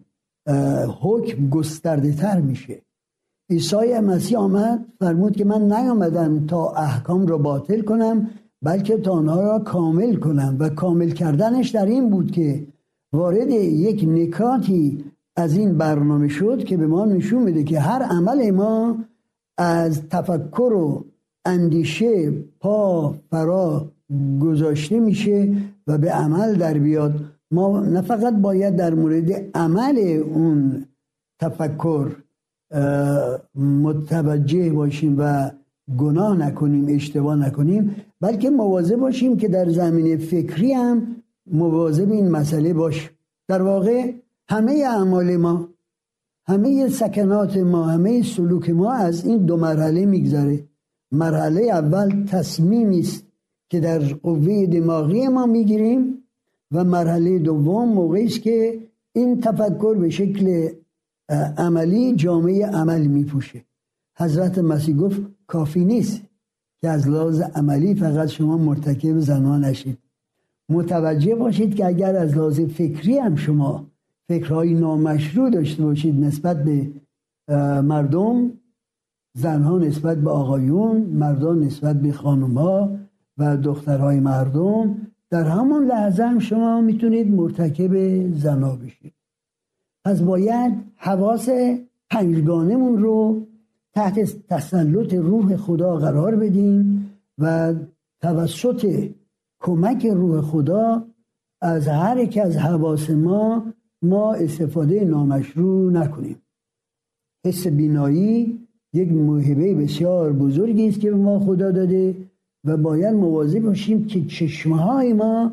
حکم 1.01 1.49
گسترده 1.49 2.11
تر 2.13 2.39
میشه. 2.41 2.81
عیسی 3.49 3.99
مسیح 3.99 4.39
آمد 4.39 4.85
فرمود 4.99 5.35
که 5.35 5.45
من 5.45 5.61
نیامدم 5.61 6.45
تا 6.47 6.69
احکام 6.69 7.27
را 7.27 7.37
باطل 7.37 7.81
کنم 7.81 8.29
بلکه 8.61 8.97
تا 8.97 9.11
آنها 9.11 9.41
را 9.41 9.59
کامل 9.59 10.15
کنم. 10.15 10.55
و 10.59 10.69
کامل 10.69 11.09
کردنش 11.09 11.69
در 11.69 11.85
این 11.85 12.09
بود 12.09 12.31
که 12.31 12.67
وارد 13.13 13.49
یک 13.49 14.05
نکاتی 14.07 15.05
از 15.35 15.57
این 15.57 15.77
برنامه 15.77 16.27
شد 16.27 16.63
که 16.63 16.77
به 16.77 16.87
ما 16.87 17.05
نشون 17.05 17.43
میده 17.43 17.63
که 17.63 17.79
هر 17.79 18.03
عمل 18.03 18.51
ما 18.51 18.97
از 19.57 20.01
تفکر 20.09 20.73
و 20.73 21.05
اندیشه 21.45 22.31
پا 22.59 23.15
فرا 23.29 23.91
گذاشته 24.41 24.99
میشه 24.99 25.57
و 25.87 25.97
به 25.97 26.11
عمل 26.11 26.55
در 26.55 26.73
بیاد. 26.73 27.13
ما 27.51 27.79
نه 27.79 28.01
فقط 28.01 28.33
باید 28.33 28.75
در 28.75 28.93
مورد 28.93 29.57
عمل 29.57 30.23
اون 30.33 30.85
تفکر 31.39 32.07
متوجه 33.55 34.69
باشیم 34.69 35.15
و 35.17 35.51
گناه 35.97 36.37
نکنیم 36.37 36.95
اشتباه 36.95 37.35
نکنیم 37.35 37.95
بلکه 38.21 38.49
مواظب 38.49 38.95
باشیم 38.95 39.37
که 39.37 39.47
در 39.47 39.69
زمینه 39.69 40.17
فکری 40.17 40.73
هم 40.73 41.15
مواظب 41.51 42.11
این 42.11 42.29
مسئله 42.29 42.73
باش. 42.73 43.09
در 43.47 43.61
واقع 43.61 44.13
همه 44.49 44.83
اعمال 44.87 45.37
ما 45.37 45.69
همه 46.47 46.89
سکنات 46.89 47.57
ما 47.57 47.85
همه 47.85 48.23
سلوک 48.23 48.69
ما 48.69 48.93
از 48.93 49.25
این 49.25 49.45
دو 49.45 49.57
مرحله 49.57 50.05
میگذره. 50.05 50.68
مرحله 51.11 51.61
اول 51.61 52.25
تصمیمی 52.25 52.99
است 52.99 53.25
که 53.69 53.79
در 53.79 53.99
قوه 53.99 54.65
دماغی 54.65 55.27
ما 55.27 55.45
می‌گیریم 55.45 56.23
و 56.71 56.83
مرحله 56.83 57.39
دوم 57.39 57.89
موقعی 57.89 58.25
است 58.25 58.41
که 58.41 58.79
این 59.13 59.41
تفکر 59.41 59.95
به 59.95 60.09
شکل 60.09 60.69
عملی 61.57 62.15
جامعه 62.15 62.65
عمل 62.65 63.07
میپوشه. 63.07 63.65
حضرت 64.17 64.57
مسیح 64.57 64.95
گفت 64.95 65.21
کافی 65.47 65.85
نیست 65.85 66.21
که 66.81 66.89
از 66.89 67.09
لحاظ 67.09 67.41
عملی 67.41 67.95
فقط 67.95 68.27
شما 68.27 68.57
مرتکب 68.57 69.19
زنا 69.19 69.57
نشید. 69.57 69.97
متوجه 70.69 71.35
باشید 71.35 71.75
که 71.75 71.85
اگر 71.85 72.15
از 72.15 72.37
لحاظ 72.37 72.59
فکری 72.59 73.17
هم 73.17 73.35
شما 73.35 73.85
فکرهای 74.27 74.73
نامشروع 74.73 75.49
داشته 75.49 75.83
باشید 75.83 76.23
نسبت 76.23 76.63
به 76.63 76.91
مردم 77.81 78.51
زنها 79.39 79.77
نسبت 79.77 80.17
به 80.17 80.29
آقایون 80.29 81.01
مردان 81.01 81.59
نسبت 81.59 82.01
به 82.01 82.11
خانمها 82.11 82.89
و 83.37 83.57
دخترهای 83.57 84.19
مردم 84.19 84.95
در 85.29 85.43
همان 85.43 85.85
لحظه 85.85 86.23
هم 86.23 86.39
شما 86.39 86.81
می‌تونید 86.81 87.31
مرتکب 87.31 87.93
زنا 88.33 88.75
بشید. 88.75 89.13
پس 90.05 90.21
باید 90.21 90.73
حواس 90.95 91.49
پنجگانمون 92.09 92.97
رو 92.97 93.47
تحت 93.93 94.47
تسلط 94.47 95.13
روح 95.13 95.55
خدا 95.55 95.95
قرار 95.95 96.35
بدیم 96.35 97.11
و 97.37 97.73
توسط 98.21 99.09
کمک 99.59 100.05
روح 100.05 100.41
خدا 100.41 101.05
از 101.61 101.87
هر 101.87 102.17
یک 102.17 102.37
از 102.37 102.57
حواس 102.57 103.09
ما 103.09 103.65
ما 104.01 104.33
استفاده 104.33 105.05
نامشروع 105.05 105.91
نکنیم. 105.91 106.41
حس 107.45 107.67
بینایی 107.67 108.68
یک 108.93 109.11
موهبه 109.11 109.73
بسیار 109.73 110.33
بزرگی 110.33 110.87
است 110.87 110.99
که 110.99 111.11
به 111.11 111.17
ما 111.17 111.39
خدا 111.39 111.71
داده 111.71 112.15
و 112.65 112.77
باید 112.77 113.15
مواظب 113.15 113.59
باشیم 113.59 114.05
که 114.05 114.25
چشمه 114.25 114.77
های 114.77 115.13
ما 115.13 115.51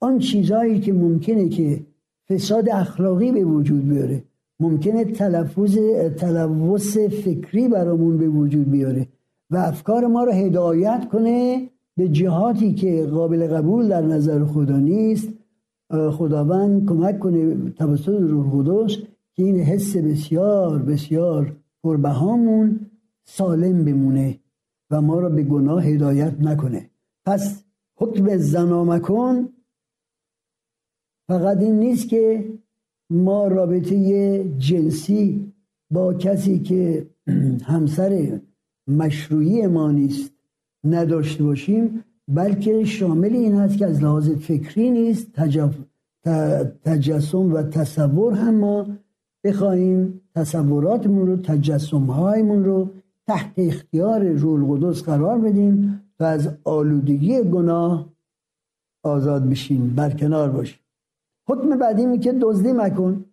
آن 0.00 0.18
چیزهایی 0.18 0.80
که 0.80 0.92
ممکنه 0.92 1.48
که 1.48 1.80
فساد 2.28 2.68
اخلاقی 2.68 3.32
به 3.32 3.44
وجود 3.44 3.88
بیاره 3.88 4.22
ممکنه 4.60 5.04
تلفظ 5.04 5.78
تلوث 6.16 6.96
فکری 6.98 7.68
برامون 7.68 8.18
به 8.18 8.28
وجود 8.28 8.70
بیاره 8.70 9.06
و 9.50 9.56
افکار 9.56 10.06
ما 10.06 10.24
رو 10.24 10.32
هدایت 10.32 11.08
کنه 11.12 11.68
به 11.96 12.08
جهاتی 12.08 12.74
که 12.74 13.06
قابل 13.06 13.46
قبول 13.46 13.88
در 13.88 14.02
نظر 14.02 14.44
خدا 14.44 14.76
نیست. 14.76 15.28
خداوند 15.90 16.88
کمک 16.88 17.18
کنه 17.18 17.70
توسط 17.70 18.08
روح 18.08 18.46
قدس 18.52 18.96
که 19.34 19.42
این 19.42 19.60
حس 19.60 19.96
بسیار 19.96 20.78
بسیار 20.78 21.56
پربهامون 21.88 22.80
سالم 23.24 23.84
بمونه 23.84 24.38
و 24.90 25.00
ما 25.00 25.20
را 25.20 25.28
به 25.28 25.42
گناه 25.42 25.84
هدایت 25.84 26.34
نکنه. 26.40 26.90
پس 27.24 27.64
حکم 27.96 28.36
زنامکن 28.36 29.48
فقط 31.28 31.58
این 31.58 31.78
نیست 31.78 32.08
که 32.08 32.52
ما 33.10 33.48
رابطه 33.48 33.96
جنسی 34.58 35.52
با 35.90 36.14
کسی 36.14 36.58
که 36.58 37.06
همسر 37.72 38.40
مشروعی 38.88 39.66
ما 39.66 39.90
نیست 39.90 40.32
نداشته 40.84 41.44
باشیم 41.44 42.04
بلکه 42.28 42.84
شامل 42.84 43.32
این 43.32 43.54
هست 43.54 43.78
که 43.78 43.86
از 43.86 44.02
لحاظ 44.02 44.30
فکری 44.30 44.90
نیست 44.90 45.32
تجسم 46.84 47.52
و 47.52 47.62
تصور 47.62 48.34
هم 48.34 48.54
ما 48.54 48.86
بخواهیم 49.44 50.20
تصوراتمون 50.38 51.26
رو 51.26 51.36
تجسمهایمون 51.36 52.64
رو 52.64 52.88
تحت 53.26 53.52
اختیار 53.56 54.28
رول 54.28 54.62
قدس 54.70 55.02
قرار 55.02 55.38
بدیم 55.38 56.02
و 56.20 56.24
از 56.24 56.48
آلودگی 56.64 57.42
گناه 57.42 58.12
آزاد 59.02 59.48
بشیم 59.48 59.94
برکنار 59.96 60.50
باشیم. 60.50 60.78
حکم 61.48 61.78
بعدی 61.78 62.06
می 62.06 62.18
که 62.18 62.32
دزدی 62.32 62.72
مکن. 62.72 63.24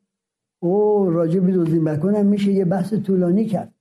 او 0.59 1.09
راجع 1.09 1.39
به 1.39 1.51
دزدی 1.51 1.79
مکن 1.79 2.17
میشه 2.17 2.51
یه 2.51 2.65
بحث 2.65 2.93
طولانی 2.93 3.45
کرد. 3.45 3.73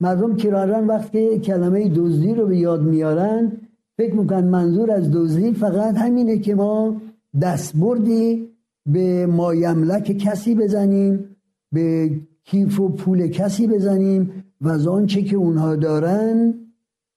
مردم 0.00 0.36
کرارن 0.36 0.86
وقتی 0.86 1.38
کلمه 1.38 1.88
دزدی 1.88 2.34
رو 2.34 2.46
به 2.46 2.56
یاد 2.56 2.82
میارن 2.82 3.52
فکر 3.96 4.14
می‌کنن 4.14 4.44
منظور 4.44 4.90
از 4.90 5.10
دزدی 5.10 5.54
فقط 5.54 5.96
همینه 5.96 6.38
که 6.38 6.54
ما 6.54 7.00
دستبردی 7.42 8.48
به 8.86 9.26
مایملک 9.26 10.02
کسی 10.02 10.54
بزنیم 10.54 11.36
به 11.72 12.20
کیف 12.50 12.80
و 12.80 12.88
پول 12.88 13.26
کسی 13.26 13.66
بزنیم 13.66 14.44
و 14.60 14.68
از 14.68 14.86
آنچه 14.86 15.22
که 15.22 15.36
اونها 15.36 15.76
دارن 15.76 16.54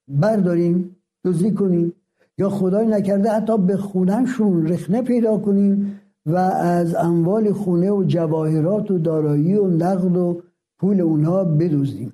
برداریم 0.08 0.96
دزدی 1.26 1.52
کنیم. 1.52 1.94
یا 2.38 2.50
خدای 2.50 2.88
نکرده 2.88 3.30
حتی 3.30 3.58
به 3.58 3.78
خونهشون 3.78 4.68
رخنه 4.68 5.02
پیدا 5.02 5.38
کنیم 5.38 6.00
و 6.26 6.36
از 6.36 6.96
اموال 6.96 7.52
خونه 7.52 7.92
و 7.92 8.04
جواهرات 8.04 8.92
و 8.92 8.98
دارایی 8.98 9.54
و 9.54 9.68
نقد 9.68 10.18
و 10.18 10.42
پول 10.80 11.02
اونها 11.02 11.44
بدزدیم. 11.44 12.14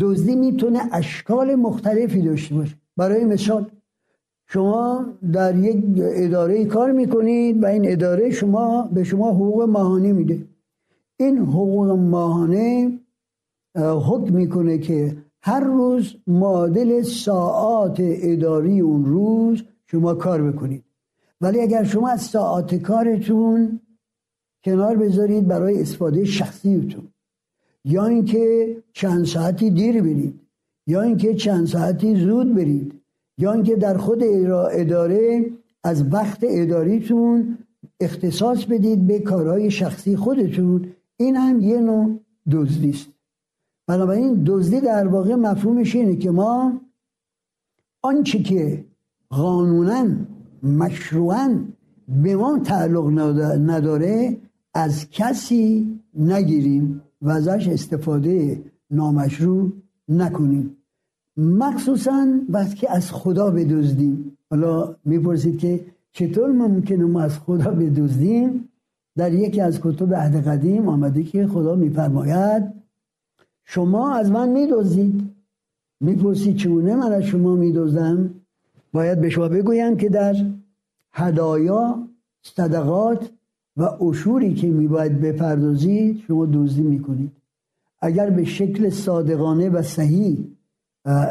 دزدی 0.00 0.36
می‌تونه 0.36 0.80
اشکال 0.92 1.54
مختلفی 1.54 2.22
داشته 2.22 2.54
باشه. 2.54 2.74
برای 2.96 3.24
مثال 3.24 3.66
شما 4.46 5.06
در 5.32 5.56
یک 5.56 5.84
اداره 5.96 6.64
کار 6.64 6.92
می‌کنید 6.92 7.62
و 7.62 7.66
این 7.66 7.92
اداره 7.92 8.30
شما 8.30 8.88
به 8.94 9.04
شما 9.04 9.30
حقوق 9.30 9.62
ماهانه 9.62 10.12
میده. 10.12 10.38
این 11.20 11.38
حقوق 11.38 11.90
ماهانه 11.90 12.98
حکم 13.76 14.34
می‌کنه 14.34 14.78
که 14.78 15.16
هر 15.42 15.60
روز 15.60 16.14
معادل 16.26 17.02
ساعات 17.02 17.96
اداری 18.00 18.80
اون 18.80 19.04
روز 19.04 19.62
شما 19.86 20.14
کار 20.14 20.52
بکنید. 20.52 20.84
ولی 21.40 21.60
اگر 21.60 21.84
شما 21.84 22.08
از 22.08 22.22
ساعات 22.22 22.74
کارتون 22.74 23.80
کنار 24.64 24.96
بذارید 24.96 25.46
برای 25.46 25.80
استفاده 25.80 26.24
شخصیتون 26.24 27.08
یا 27.84 28.06
اینکه 28.06 28.76
چند 28.92 29.24
ساعتی 29.24 29.70
دیر 29.70 30.02
برید 30.02 30.40
یا 30.86 31.02
اینکه 31.02 31.34
چند 31.34 31.66
ساعتی 31.66 32.16
زود 32.16 32.54
برید 32.54 32.94
یا 33.38 33.52
اینکه 33.52 33.76
در 33.76 33.96
خود 33.96 34.22
اداره 34.72 35.50
از 35.84 36.12
وقت 36.12 36.38
اداریتون 36.42 37.58
اختصاص 38.00 38.64
بدید 38.64 39.06
به 39.06 39.18
کارهای 39.18 39.70
شخصی 39.70 40.16
خودتون 40.16 40.92
این 41.20 41.36
هم 41.36 41.60
یه 41.60 41.80
نوع 41.80 42.20
دزدی 42.50 42.90
است. 42.90 43.08
بنابراین 43.86 44.42
دزدی 44.46 44.80
در 44.80 45.06
واقع 45.08 45.34
مفهومش 45.34 45.94
اینه 45.94 46.16
که 46.16 46.30
ما 46.30 46.80
آنچه 48.02 48.42
که 48.42 48.84
قانونا 49.30 50.06
مشروعا 50.62 51.58
به 52.22 52.36
ما 52.36 52.58
تعلق 52.58 53.06
نداره 53.70 54.36
از 54.74 55.10
کسی 55.10 56.00
نگیریم 56.14 57.02
و 57.22 57.30
ازش 57.30 57.68
استفاده 57.68 58.62
نامشروع 58.90 59.72
نکنیم. 60.08 60.76
مخصوصا 61.36 62.26
وقتی 62.48 62.86
از 62.86 63.12
خدا 63.12 63.50
بدزدیم. 63.50 64.38
حالا 64.50 64.96
می‌پرسید 65.04 65.58
که 65.58 65.84
چطور 66.12 66.52
ممکنه 66.52 67.04
ما 67.04 67.20
از 67.20 67.38
خدا 67.38 67.70
بدزدیم؟ 67.70 68.68
در 69.18 69.32
یکی 69.32 69.60
از 69.60 69.80
کتب 69.80 70.14
عهد 70.14 70.48
قدیم 70.48 70.88
آمده 70.88 71.22
که 71.22 71.46
خدا 71.46 71.74
میفرماید 71.74 72.62
شما 73.64 74.14
از 74.14 74.30
من 74.30 74.48
میدزدید. 74.48 75.30
می‌پرسید 76.00 76.56
چگونه 76.56 76.96
من 76.96 77.12
از 77.12 77.22
شما 77.22 77.54
میدزدم؟ 77.54 78.30
باید 78.92 79.20
به 79.20 79.30
شما 79.30 79.48
بگویم 79.48 79.96
که 79.96 80.08
در 80.08 80.36
هدایا 81.12 82.08
صدقات 82.42 83.30
و 83.76 83.82
اشوری 83.82 84.54
که 84.54 84.66
میباید 84.66 85.20
بپردازید 85.20 86.22
شما 86.28 86.46
دزدی 86.46 86.82
می‌کنید. 86.82 87.32
اگر 88.00 88.30
به 88.30 88.44
شکل 88.44 88.90
صادقانه 88.90 89.68
و 89.68 89.82
صحیح 89.82 90.38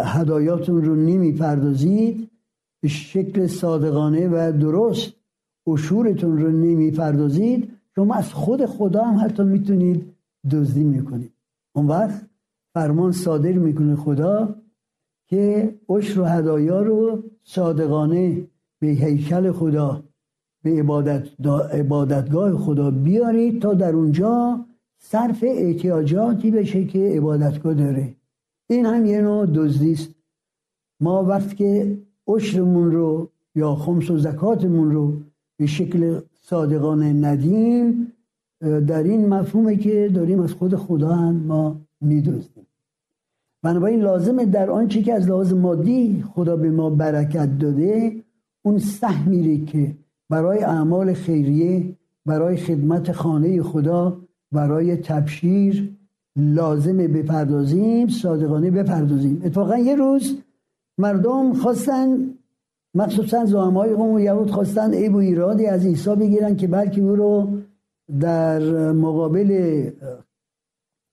هدایاتون 0.03 0.83
رو 0.83 0.95
نمی‌پردازید 0.95 2.29
به 2.81 2.87
شکل 2.87 3.47
صادقانه 3.47 4.27
و 4.27 4.51
درست 4.59 5.13
اشورتون 5.67 6.37
رو 6.37 6.51
نمی‌پردازید 6.51 7.76
شما 7.97 8.15
از 8.15 8.33
خود 8.33 8.65
خدا 8.65 9.03
هم 9.03 9.25
حتی 9.25 9.43
می‌تونید 9.43 10.13
دزدی 10.51 10.83
می‌کنیم 10.83 11.33
اون 11.75 11.87
وقت 11.87 12.25
فرمان 12.73 13.11
صادر 13.11 13.51
می‌کنه 13.51 13.95
خدا 13.95 14.55
که 15.29 15.75
عشر 15.89 16.19
و 16.19 16.25
هدایا 16.25 16.81
رو 16.81 17.23
صادقانه 17.43 18.47
به 18.79 18.87
هیکل 18.87 19.51
خدا 19.51 20.03
به 20.63 20.79
عبادت 20.79 21.27
عبادتگاه 21.73 22.57
خدا 22.57 22.91
بیارید 22.91 23.61
تا 23.61 23.73
در 23.73 23.95
اونجا 23.95 24.65
صرف 24.99 25.43
احتیاجاتی 25.47 26.51
بشه 26.51 26.85
که 26.85 26.99
عبادتگاه 26.99 27.73
داره. 27.73 28.15
این 28.69 28.85
هم 28.85 29.05
یه 29.05 29.21
نوع 29.21 29.45
دزدی 29.45 29.91
است. 29.91 30.09
ما 30.99 31.23
وقتی 31.23 31.55
که 31.55 31.97
عشرمون 32.27 32.91
رو 32.91 33.29
یا 33.55 33.75
خمس 33.75 34.11
و 34.11 34.17
زکاتمون 34.17 34.91
رو 34.91 35.13
به 35.59 35.65
شکل 35.65 36.19
صادقانه 36.49 37.13
ندیم 37.13 38.13
در 38.61 39.03
این 39.03 39.29
مفهومه 39.29 39.75
که 39.75 40.11
داریم 40.15 40.39
از 40.39 40.53
خود 40.53 40.75
خدا 40.75 41.15
هم 41.15 41.35
ما 41.35 41.81
میدوزدیم 42.01 42.67
بنابراین 43.63 44.01
لازمه 44.01 44.45
در 44.45 44.69
آنچه 44.69 45.01
که 45.01 45.13
از 45.13 45.27
لحاظ 45.27 45.53
مادی 45.53 46.23
خدا 46.33 46.55
به 46.55 46.71
ما 46.71 46.89
برکت 46.89 47.57
داده 47.57 48.23
اون 48.65 48.77
سهمیری 48.77 49.65
که 49.65 49.95
برای 50.29 50.63
اعمال 50.63 51.13
خیریه 51.13 51.95
برای 52.25 52.57
خدمت 52.57 53.11
خانه 53.11 53.61
خدا 53.61 54.17
برای 54.51 54.95
تبشیر 54.95 55.97
لازمه 56.35 57.07
بپردازیم 57.07 58.07
صادقانه 58.07 58.71
بپردازیم. 58.71 59.41
اتفاقا 59.43 59.77
یه 59.77 59.95
روز 59.95 60.37
مردم 60.97 61.53
خواستن 61.53 62.36
مخصوصا 62.97 63.45
زعمای 63.45 63.93
قوم 63.93 64.19
یهود 64.19 64.51
خواستن 64.51 64.93
عیب 64.93 65.15
و 65.15 65.17
ایرادی 65.17 65.65
از 65.65 65.85
عیسی 65.85 66.15
بگیرن 66.15 66.55
که 66.55 66.67
بلکه 66.67 67.01
او 67.01 67.15
رو 67.15 67.57
در 68.19 68.59
مقابل 68.91 69.51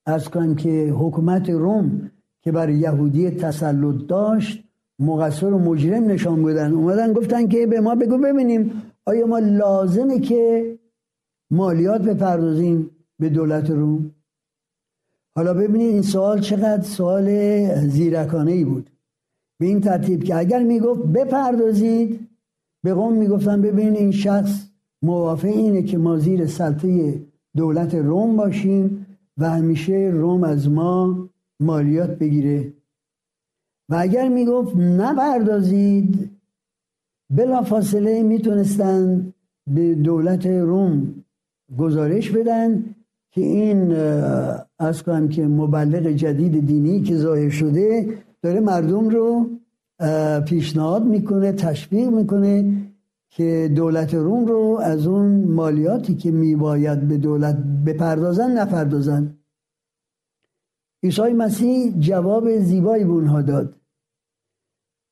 از 0.07 0.29
کنم 0.31 0.55
که 0.55 0.95
حکومت 0.99 1.51
روم 1.51 2.11
که 2.43 2.53
بر 2.53 2.69
یهودی 2.71 3.31
تسلط 3.31 4.07
داشت 4.09 4.65
مقصر 4.99 5.47
و 5.47 5.59
مجرم 5.59 6.05
نشان 6.05 6.43
بودن. 6.43 6.73
اومدن 6.73 7.13
گفتن 7.13 7.49
که 7.49 7.67
به 7.67 7.81
ما 7.81 7.95
بگو 7.95 8.19
ببینیم 8.19 8.83
آیا 9.07 9.27
ما 9.27 9.39
لازمه 9.39 10.21
که 10.21 10.75
مالیات 11.51 12.03
بپردازیم 12.03 12.91
به 13.19 13.29
دولت 13.29 13.71
روم؟ 13.71 14.11
حالا 15.37 15.55
ببینید 15.55 15.93
این 15.93 16.03
سوال 16.03 16.41
چقدر 16.41 16.83
سوال 16.83 17.27
زیرکانه 17.89 18.53
ای 18.53 18.65
بود. 18.65 18.91
به 19.59 19.67
این 19.67 19.81
ترتیب 19.81 20.25
که 20.25 20.37
اگر 20.37 20.63
می‌گفت 20.63 21.03
بپردازید 21.03 22.29
به 22.83 22.95
قوم 22.95 23.13
می‌گفتن 23.13 23.63
ببینید 23.63 23.97
این 23.97 24.11
شخص 24.11 24.67
موافق 25.03 25.45
اینه 25.49 25.83
که 25.83 25.99
ما 25.99 26.19
زیر 26.19 26.47
سلطه 26.47 27.21
دولت 27.57 27.95
روم 27.95 28.37
باشیم 28.37 29.07
و 29.39 29.51
همیشه 29.51 30.11
روم 30.15 30.45
از 30.45 30.71
ما 30.71 31.29
مالیات 31.61 32.11
بگیره. 32.19 32.73
و 33.89 33.95
اگر 33.99 34.29
می‌گفت 34.29 34.77
نپردازید 34.77 36.31
بلا 37.31 37.63
فاصله 37.63 38.23
می‌تونستن 38.23 39.33
به 39.75 39.95
دولت 39.95 40.47
روم 40.47 41.15
گزارش 41.79 42.31
بدن 42.31 42.85
که 43.31 43.41
این 43.41 43.93
از 44.79 45.03
کنم 45.03 45.29
که 45.29 45.47
مبلغ 45.47 46.07
جدید 46.07 46.67
دینی 46.67 47.03
که 47.03 47.17
ظاهر 47.17 47.49
شده 47.49 48.19
داره 48.45 48.61
مردم 48.61 49.09
رو 49.09 49.51
پیشنهاد 50.41 51.05
می‌کنه 51.05 51.53
تشویق 51.53 52.09
می‌کنه 52.09 52.77
که 53.31 53.73
دولت 53.77 54.15
روم 54.15 54.47
رو 54.47 54.81
از 54.83 55.07
اون 55.07 55.45
مالیاتی 55.45 56.15
که 56.15 56.31
میباید 56.31 57.09
به 57.09 57.17
دولت 57.17 57.57
بپردازن 57.87 58.59
نپردازن. 58.59 59.37
عیسی 61.03 61.33
مسیح 61.33 61.99
جواب 61.99 62.59
زیبایی 62.59 63.05
به 63.05 63.11
اونها 63.11 63.43
داد. 63.43 63.77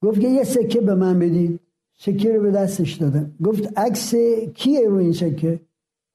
گفت 0.02 0.20
که 0.20 0.28
یه 0.28 0.44
سکه 0.44 0.80
به 0.80 0.94
من 0.94 1.18
بدید. 1.18 1.60
سکه 1.98 2.36
رو 2.36 2.42
به 2.42 2.50
دستش 2.50 2.92
دادن. 2.94 3.34
گفت 3.44 3.78
عکس 3.78 4.14
کیه 4.54 4.88
رو 4.88 4.96
این 4.96 5.12
سکه؟ 5.12 5.60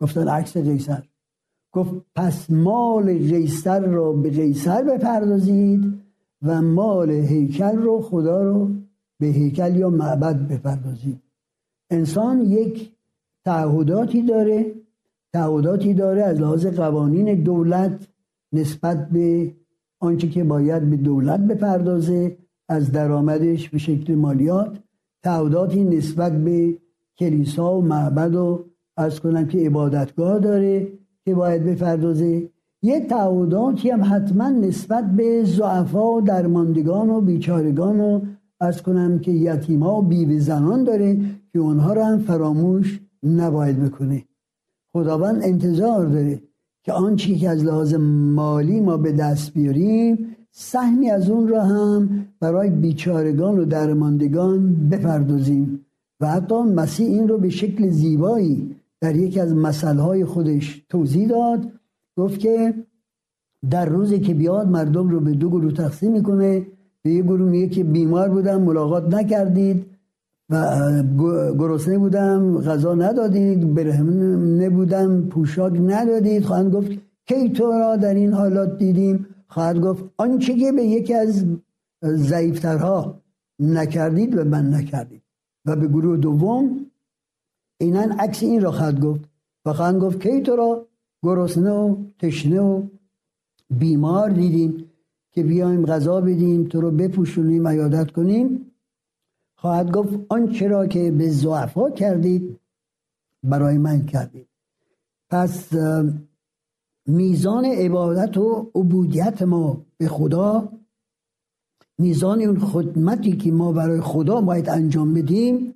گفتن 0.01 0.27
عکس 0.27 0.58
قیصر. 0.58 1.03
گفت 1.73 1.91
پس 2.15 2.49
مال 2.49 3.17
قیصر 3.17 3.80
را 3.80 4.13
به 4.13 4.30
قیصر 4.30 4.84
بپردازید. 4.84 6.07
و 6.41 6.62
مال 6.62 7.10
هیکل 7.10 7.78
رو 7.78 8.02
خدا 8.02 8.43
رو 8.43 8.69
به 9.19 9.28
هیکل 9.28 9.76
یا 9.76 9.89
معبد 9.89 10.47
بپردازید 10.47 11.21
انسان 11.89 12.41
یک 12.41 12.91
تعهداتی 13.45 14.21
داره 14.21 14.76
تعهداتی 15.34 15.93
داره 15.93 16.23
از 16.23 16.41
لحاظ 16.41 16.65
قوانین 16.65 17.43
دولت 17.43 18.08
نسبت 18.54 19.10
به 19.10 19.56
آنچه 20.00 20.30
که 20.30 20.43
باید 20.43 20.89
به 20.89 20.97
دولت 20.97 21.39
بپردازه 21.39 22.38
از 22.69 22.91
درآمدش 22.91 23.69
به 23.69 23.78
شکل 23.78 24.15
مالیات 24.15 24.80
تعهداتی 25.23 25.84
نسبت 25.84 26.43
به 26.43 26.78
کلیسا 27.19 27.78
و 27.78 27.82
معبد 27.82 28.36
و 28.36 28.65
از 28.97 29.19
کنم 29.19 29.47
که 29.47 29.58
عبادتگاه 29.58 30.39
داره 30.39 30.88
که 31.26 31.36
باید 31.36 31.65
بپردازه. 31.65 32.50
یه 32.82 33.00
تعهداتی 33.00 33.90
هم 33.90 34.04
حتما 34.04 34.50
نسبت 34.50 35.06
به 35.16 35.44
زعفا 35.44 36.12
و 36.12 36.22
درماندگان 36.22 37.10
و 37.10 37.22
بیچارگان 37.22 38.00
و 38.00 38.22
از 38.60 38.82
کنم 38.82 39.20
که 39.20 39.32
یتیما 39.32 40.00
و 40.00 40.02
بیوه 40.02 40.40
زنان 40.40 40.84
داره 40.84 41.18
که 41.54 41.60
اونها 41.60 41.94
رو 41.94 42.04
هم 42.04 42.20
فراموش 42.20 43.02
نباید 43.24 43.84
بکنه. 43.84 44.24
خداوند 44.94 45.44
انتظار 45.44 46.06
داره 46.06 46.42
که 46.84 46.94
آنچه 46.94 47.36
که 47.36 47.50
از 47.50 47.63
لحاظ 47.63 47.94
مالی 47.94 48.80
ما 48.80 48.98
به 48.98 49.12
دست 49.12 49.54
بیاریم 49.54 50.36
سهمی 50.52 51.10
از 51.10 51.30
اون 51.30 51.48
را 51.48 51.63
هم 51.63 52.26
برای 52.40 52.70
بیچارگان 52.70 53.60
و 53.60 53.66
درماندگان 53.66 54.90
بپردازیم. 54.90 55.86
و 56.20 56.28
حتی 56.28 56.62
مسیح 56.62 57.08
این 57.08 57.28
رو 57.28 57.38
به 57.38 57.50
شکل 57.50 57.90
زیبایی 57.90 58.76
در 59.02 59.16
یکی 59.16 59.40
از 59.40 59.56
مسئله 59.56 60.26
خودش 60.26 60.86
توضیح 60.90 61.28
داد. 61.28 61.72
گفت 62.17 62.39
که 62.39 62.73
در 63.69 63.86
روزی 63.86 64.19
که 64.19 64.34
بیاد 64.34 64.67
مردم 64.67 65.10
رو 65.10 65.19
به 65.19 65.32
دو 65.32 65.49
گروه 65.49 65.73
تقسیم 65.73 66.12
می‌کنه. 66.12 66.65
به 67.01 67.10
یه 67.12 67.21
گروه 67.21 67.49
میگه 67.49 67.67
که 67.67 67.84
بیمار 67.84 68.30
بودم 68.30 68.62
ملاقات 68.62 69.13
نکردید. 69.13 69.86
و 70.49 71.03
گرسنه 71.60 71.97
بودم 71.97 72.62
غذا 72.62 72.95
ندادید 72.95 73.73
برهنه 73.73 74.69
بودم 74.69 75.21
پوشاک 75.21 75.73
ندادید. 75.73 76.43
خواهند 76.43 76.73
گفت 76.73 76.91
کی 77.25 77.49
تو 77.49 77.71
را 77.71 77.95
در 77.95 78.13
این 78.13 78.34
حالات 78.34 78.77
دیدیم؟ 78.77 79.25
خواهد 79.47 79.80
گفت 79.82 80.03
آنچه 80.17 80.53
که 80.56 80.71
به 80.71 80.84
یکی 80.84 81.13
از 81.13 81.45
ضعیفترها 82.03 83.21
نکردید 83.60 84.38
و 84.38 84.43
من 84.43 84.73
نکردید 84.73 85.21
و 85.65 85.75
به 85.75 85.88
گروه 85.88 86.17
دوم 86.17 86.86
اینن 87.80 88.12
عکس 88.12 88.43
این 88.43 88.62
را 88.62 88.71
خواهد 88.71 89.01
گفت. 89.01 89.21
و 89.65 89.73
خواهند 89.73 90.01
گفت 90.01 90.19
کی 90.19 90.41
تو 90.41 90.56
را 90.56 90.88
گرسنه 91.28 91.72
و 91.72 91.96
تشنه 92.20 92.60
و 92.60 92.84
بیمار 93.70 94.30
دیدیم 94.30 94.92
که 95.32 95.44
بیایم 95.44 95.86
غذا 95.86 96.22
بدیم 96.22 96.63
تو 96.63 96.82
رو 96.82 96.92
بپوشونیم 96.92 97.68
عیادت 97.68 98.12
کنیم. 98.12 98.72
خواهد 99.58 99.92
گفت 99.92 100.20
آنچه 100.30 100.68
را 100.68 100.88
که 100.88 101.12
به 101.12 101.30
ضعفا 101.30 101.90
کردید 101.90 102.60
برای 103.44 103.78
من 103.78 104.06
کردید. 104.06 104.48
پس 105.30 105.74
میزان 107.06 107.66
عبادت 107.66 108.38
و 108.38 108.72
عبودیت 108.76 109.42
ما 109.42 109.86
به 109.98 110.08
خدا 110.08 110.70
میزان 111.98 112.42
اون 112.42 112.60
خدمتی 112.60 113.38
که 113.38 113.52
ما 113.52 113.72
برای 113.72 114.02
خدا 114.02 114.42
باید 114.42 114.70
انجام 114.70 115.13
بدیم 115.13 115.74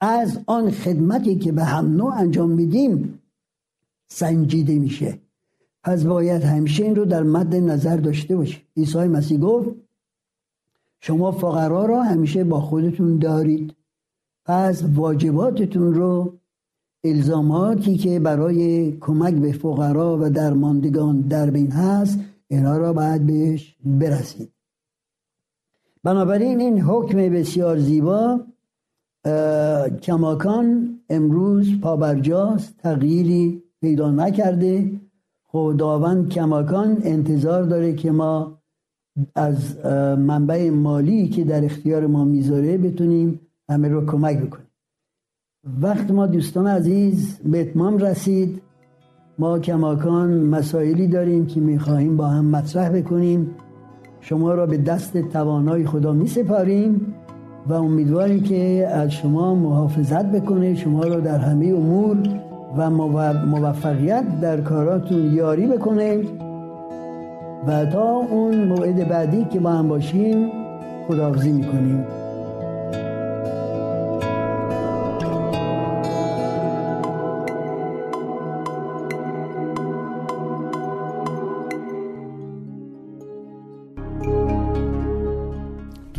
از 0.00 0.38
آن 0.46 0.70
خدمتی 0.70 1.36
که 1.38 1.52
به 1.52 1.64
هم 1.64 1.96
نوع 1.96 2.14
انجام 2.14 2.50
میدیم 2.50 3.15
سنجیده 4.08 4.78
میشه. 4.78 5.18
پس 5.82 6.04
باید 6.04 6.42
همیشه 6.42 6.84
این 6.84 6.96
رو 6.96 7.04
در 7.04 7.22
مد 7.22 7.54
نظر 7.54 7.96
داشته 7.96 8.36
باشید 8.36 8.62
عیسی 8.76 8.98
مسیح 8.98 9.38
گفت 9.38 9.70
شما 11.00 11.32
فقرا 11.32 11.86
را 11.86 12.02
همیشه 12.02 12.44
با 12.44 12.60
خودتون 12.60 13.18
دارید. 13.18 13.74
پس 14.44 14.84
واجباتتون 14.94 15.94
رو 15.94 16.38
الزاماتی 17.04 17.96
که 17.96 18.20
برای 18.20 18.92
کمک 19.00 19.34
به 19.34 19.52
فقرا 19.52 20.18
و 20.20 20.30
درماندگان 20.30 21.20
در 21.20 21.50
بین 21.50 21.72
هست 21.72 22.18
اینا 22.48 22.76
را 22.76 22.92
باید 22.92 23.26
بهش 23.26 23.76
برسید. 23.84 24.52
بنابراین 26.04 26.60
این 26.60 26.80
حکم 26.80 27.16
بسیار 27.16 27.78
زیبا 27.78 28.40
کماکان 30.02 30.98
امروز 31.08 31.80
پابرجاست 31.80 32.76
تغییری 32.78 33.62
پیدا 33.80 34.10
نکرده. 34.10 34.90
خداوند 35.48 36.28
کماکان 36.28 36.98
انتظار 37.02 37.62
داره 37.62 37.94
که 37.94 38.10
ما 38.10 38.58
از 39.34 39.86
منبع 40.18 40.70
مالی 40.70 41.28
که 41.28 41.44
در 41.44 41.64
اختیار 41.64 42.06
ما 42.06 42.24
می‌ذاره 42.24 42.78
بتونیم 42.78 43.40
همه 43.70 43.88
رو 43.88 44.06
کمک 44.06 44.38
بکنیم. 44.38 44.66
وقت 45.82 46.10
ما 46.10 46.26
دوستان 46.26 46.66
عزیز 46.66 47.38
به 47.44 47.60
اتمام 47.60 47.98
رسید. 47.98 48.62
ما 49.38 49.58
کماکان 49.58 50.40
مسائلی 50.40 51.06
داریم 51.06 51.46
که 51.46 51.60
می‌خواهیم 51.60 52.16
با 52.16 52.26
هم 52.26 52.44
مطرح 52.44 52.88
بکنیم. 52.88 53.50
شما 54.20 54.54
را 54.54 54.66
به 54.66 54.78
دست 54.78 55.16
توانای 55.16 55.86
خدا 55.86 56.12
می 56.12 56.26
سپاریم 56.26 57.14
و 57.66 57.72
امیدواریم 57.72 58.42
که 58.42 58.88
از 58.90 59.10
شما 59.10 59.54
محافظت 59.54 60.26
بکنه. 60.26 60.74
شما 60.74 61.04
را 61.04 61.20
در 61.20 61.38
همه 61.38 61.66
امور 61.66 62.45
و 62.76 62.90
موفقیت 63.46 64.40
در 64.40 64.60
کاراتون 64.60 65.34
یاری 65.34 65.66
بکنه 65.66 66.18
و 67.66 67.86
تا 67.86 68.02
اون 68.02 68.64
موعد 68.64 69.08
بعدی 69.08 69.44
که 69.44 69.60
با 69.60 69.70
هم 69.70 69.88
باشیم 69.88 70.50
خداحافظی 71.08 71.52
می‌کنیم. 71.52 72.04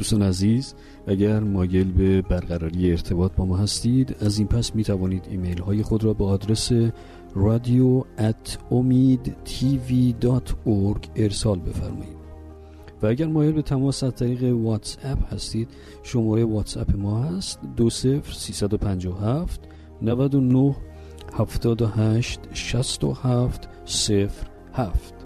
دوستان 0.07 0.27
عزیز 0.27 0.73
اگر 1.07 1.39
مایل 1.39 1.91
به 1.91 2.21
برقراری 2.21 2.91
ارتباط 2.91 3.31
با 3.35 3.45
ما 3.45 3.57
هستید 3.57 4.15
از 4.21 4.37
این 4.37 4.47
پس 4.47 4.75
می 4.75 4.83
توانید 4.83 5.27
ایمیل 5.29 5.61
های 5.61 5.83
خود 5.83 6.03
را 6.03 6.13
به 6.13 6.25
آدرس 6.25 6.71
رادیو 7.35 8.03
ات 8.17 8.57
امید 8.71 9.35
ارسال 11.15 11.59
بفرمایید. 11.59 12.17
و 13.01 13.07
اگر 13.07 13.27
مایل 13.27 13.51
به 13.51 13.61
تماس 13.61 14.03
از 14.03 14.15
طریق 14.15 14.43
واتس 14.43 14.97
اپ 15.03 15.33
هستید 15.33 15.69
شماره 16.03 16.43
واتس 16.43 16.77
اپ 16.77 16.95
ما 16.95 17.23
هست 17.23 17.59
دو 17.77 17.89
سفر 17.89 18.33
سیصد 18.33 18.73
و 18.73 18.77
پنجاه 18.77 19.23
هفت 23.23 23.69
صفر 23.85 24.47
هفت. 24.73 25.16